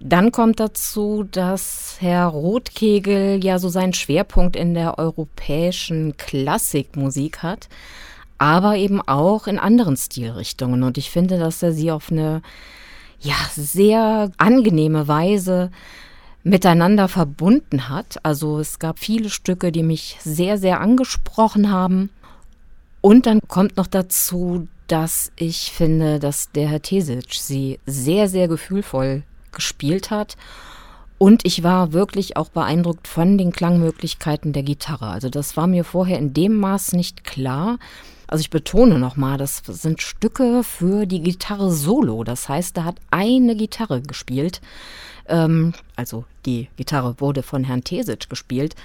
[0.00, 7.70] Dann kommt dazu, dass Herr Rothkegel ja so seinen Schwerpunkt in der europäischen Klassikmusik hat,
[8.36, 10.82] aber eben auch in anderen Stilrichtungen.
[10.82, 12.42] Und ich finde, dass er sie auf eine
[13.18, 15.70] ja sehr angenehme Weise
[16.42, 18.18] miteinander verbunden hat.
[18.22, 22.10] Also es gab viele Stücke, die mich sehr, sehr angesprochen haben.
[23.00, 28.48] Und dann kommt noch dazu, dass ich finde, dass der Herr Tesic sie sehr, sehr
[28.48, 29.22] gefühlvoll
[29.52, 30.36] gespielt hat.
[31.18, 35.08] Und ich war wirklich auch beeindruckt von den Klangmöglichkeiten der Gitarre.
[35.08, 37.78] Also das war mir vorher in dem Maß nicht klar.
[38.28, 42.22] Also ich betone nochmal, das sind Stücke für die Gitarre solo.
[42.24, 44.60] Das heißt, da hat eine Gitarre gespielt.
[45.26, 48.76] Ähm, also die Gitarre wurde von Herrn Tesic gespielt.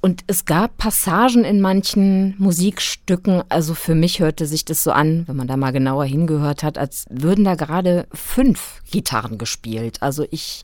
[0.00, 5.26] Und es gab Passagen in manchen Musikstücken, also für mich hörte sich das so an,
[5.26, 10.00] wenn man da mal genauer hingehört hat, als würden da gerade fünf Gitarren gespielt.
[10.00, 10.62] Also ich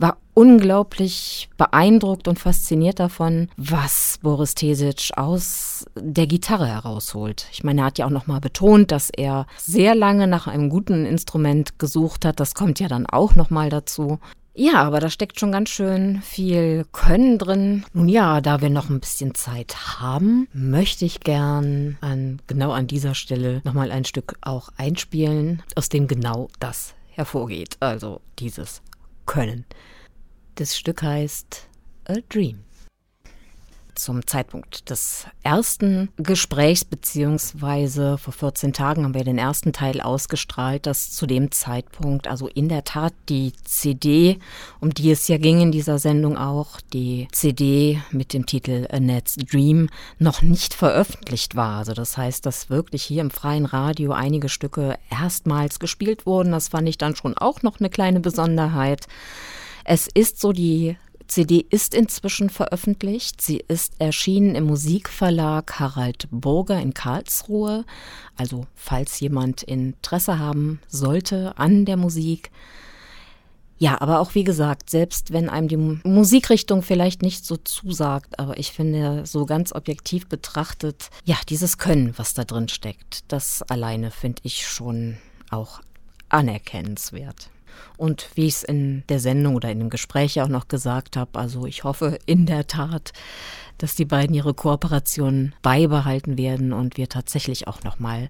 [0.00, 7.46] war unglaublich beeindruckt und fasziniert davon, was Boris Tesic aus der Gitarre herausholt.
[7.52, 11.04] Ich meine, er hat ja auch nochmal betont, dass er sehr lange nach einem guten
[11.04, 12.40] Instrument gesucht hat.
[12.40, 14.18] Das kommt ja dann auch nochmal dazu.
[14.54, 17.84] Ja, aber da steckt schon ganz schön viel Können drin.
[17.92, 22.86] Nun ja, da wir noch ein bisschen Zeit haben, möchte ich gern an, genau an
[22.86, 27.76] dieser Stelle nochmal ein Stück auch einspielen, aus dem genau das hervorgeht.
[27.80, 28.82] Also dieses
[29.30, 29.64] Können.
[30.56, 31.68] Das Stück heißt
[32.06, 32.64] A Dream
[34.02, 40.86] zum Zeitpunkt des ersten Gesprächs, beziehungsweise vor 14 Tagen haben wir den ersten Teil ausgestrahlt,
[40.86, 44.38] dass zu dem Zeitpunkt, also in der Tat die CD,
[44.80, 49.00] um die es ja ging in dieser Sendung auch, die CD mit dem Titel A
[49.00, 49.88] Net's Dream
[50.18, 51.78] noch nicht veröffentlicht war.
[51.78, 56.52] Also das heißt, dass wirklich hier im freien Radio einige Stücke erstmals gespielt wurden.
[56.52, 59.06] Das fand ich dann schon auch noch eine kleine Besonderheit.
[59.84, 60.96] Es ist so die
[61.30, 63.40] CD ist inzwischen veröffentlicht.
[63.40, 67.84] Sie ist erschienen im Musikverlag Harald Burger in Karlsruhe.
[68.36, 72.50] Also falls jemand Interesse haben sollte an der Musik.
[73.78, 75.76] Ja, aber auch wie gesagt, selbst wenn einem die
[76.08, 82.12] Musikrichtung vielleicht nicht so zusagt, aber ich finde so ganz objektiv betrachtet, ja, dieses Können,
[82.18, 85.16] was da drin steckt, das alleine finde ich schon
[85.48, 85.80] auch
[86.28, 87.50] anerkennenswert.
[87.96, 91.38] Und wie ich es in der Sendung oder in dem Gespräch auch noch gesagt habe,
[91.38, 93.12] also ich hoffe in der Tat,
[93.78, 98.28] dass die beiden ihre Kooperation beibehalten werden und wir tatsächlich auch noch mal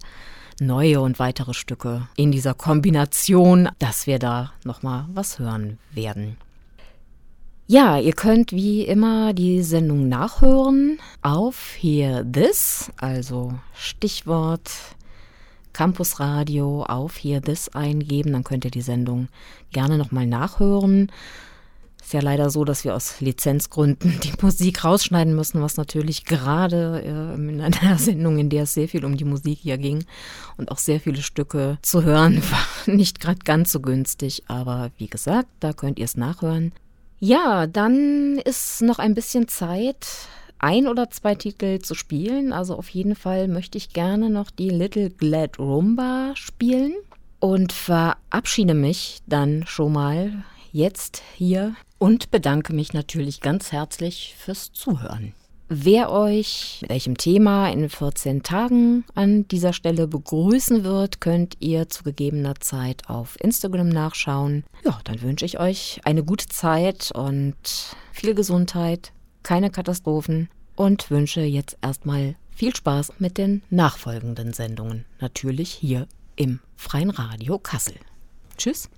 [0.61, 6.37] neue und weitere Stücke in dieser Kombination, dass wir da noch mal was hören werden.
[7.67, 14.71] Ja, ihr könnt wie immer die Sendung nachhören auf Hear This, also Stichwort
[15.73, 19.29] Campusradio auf hier This eingeben, dann könnt ihr die Sendung
[19.73, 21.11] gerne nochmal nachhören.
[22.03, 27.03] Ist ja leider so, dass wir aus Lizenzgründen die Musik rausschneiden müssen, was natürlich gerade
[27.05, 30.05] äh, in einer Sendung, in der es sehr viel um die Musik hier ging
[30.57, 34.45] und auch sehr viele Stücke zu hören, war nicht gerade ganz so günstig.
[34.49, 36.73] Aber wie gesagt, da könnt ihr es nachhören.
[37.21, 40.07] Ja, dann ist noch ein bisschen Zeit
[40.61, 42.53] ein oder zwei Titel zu spielen.
[42.53, 46.95] Also auf jeden Fall möchte ich gerne noch die Little Glad Rumba spielen
[47.41, 54.73] und verabschiede mich dann schon mal jetzt hier und bedanke mich natürlich ganz herzlich fürs
[54.73, 55.35] Zuhören.
[55.73, 61.89] Wer euch mit welchem Thema in 14 Tagen an dieser Stelle begrüßen wird, könnt ihr
[61.89, 64.65] zu gegebener Zeit auf Instagram nachschauen.
[64.85, 67.55] Ja, dann wünsche ich euch eine gute Zeit und
[68.13, 69.13] viel Gesundheit,
[69.43, 75.05] keine Katastrophen und wünsche jetzt erstmal viel Spaß mit den nachfolgenden Sendungen.
[75.21, 77.95] Natürlich hier im Freien Radio Kassel.
[78.57, 78.89] Tschüss.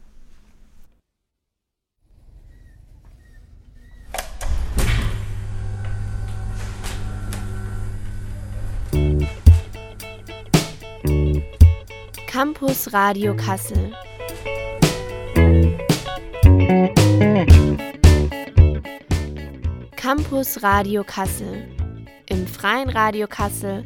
[12.26, 13.93] Campus Radio Kassel.
[20.03, 21.62] Campus Radio Kassel.
[22.28, 23.84] Im freien Radio Kassel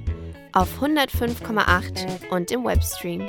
[0.54, 3.26] auf 105,8 und im Webstream.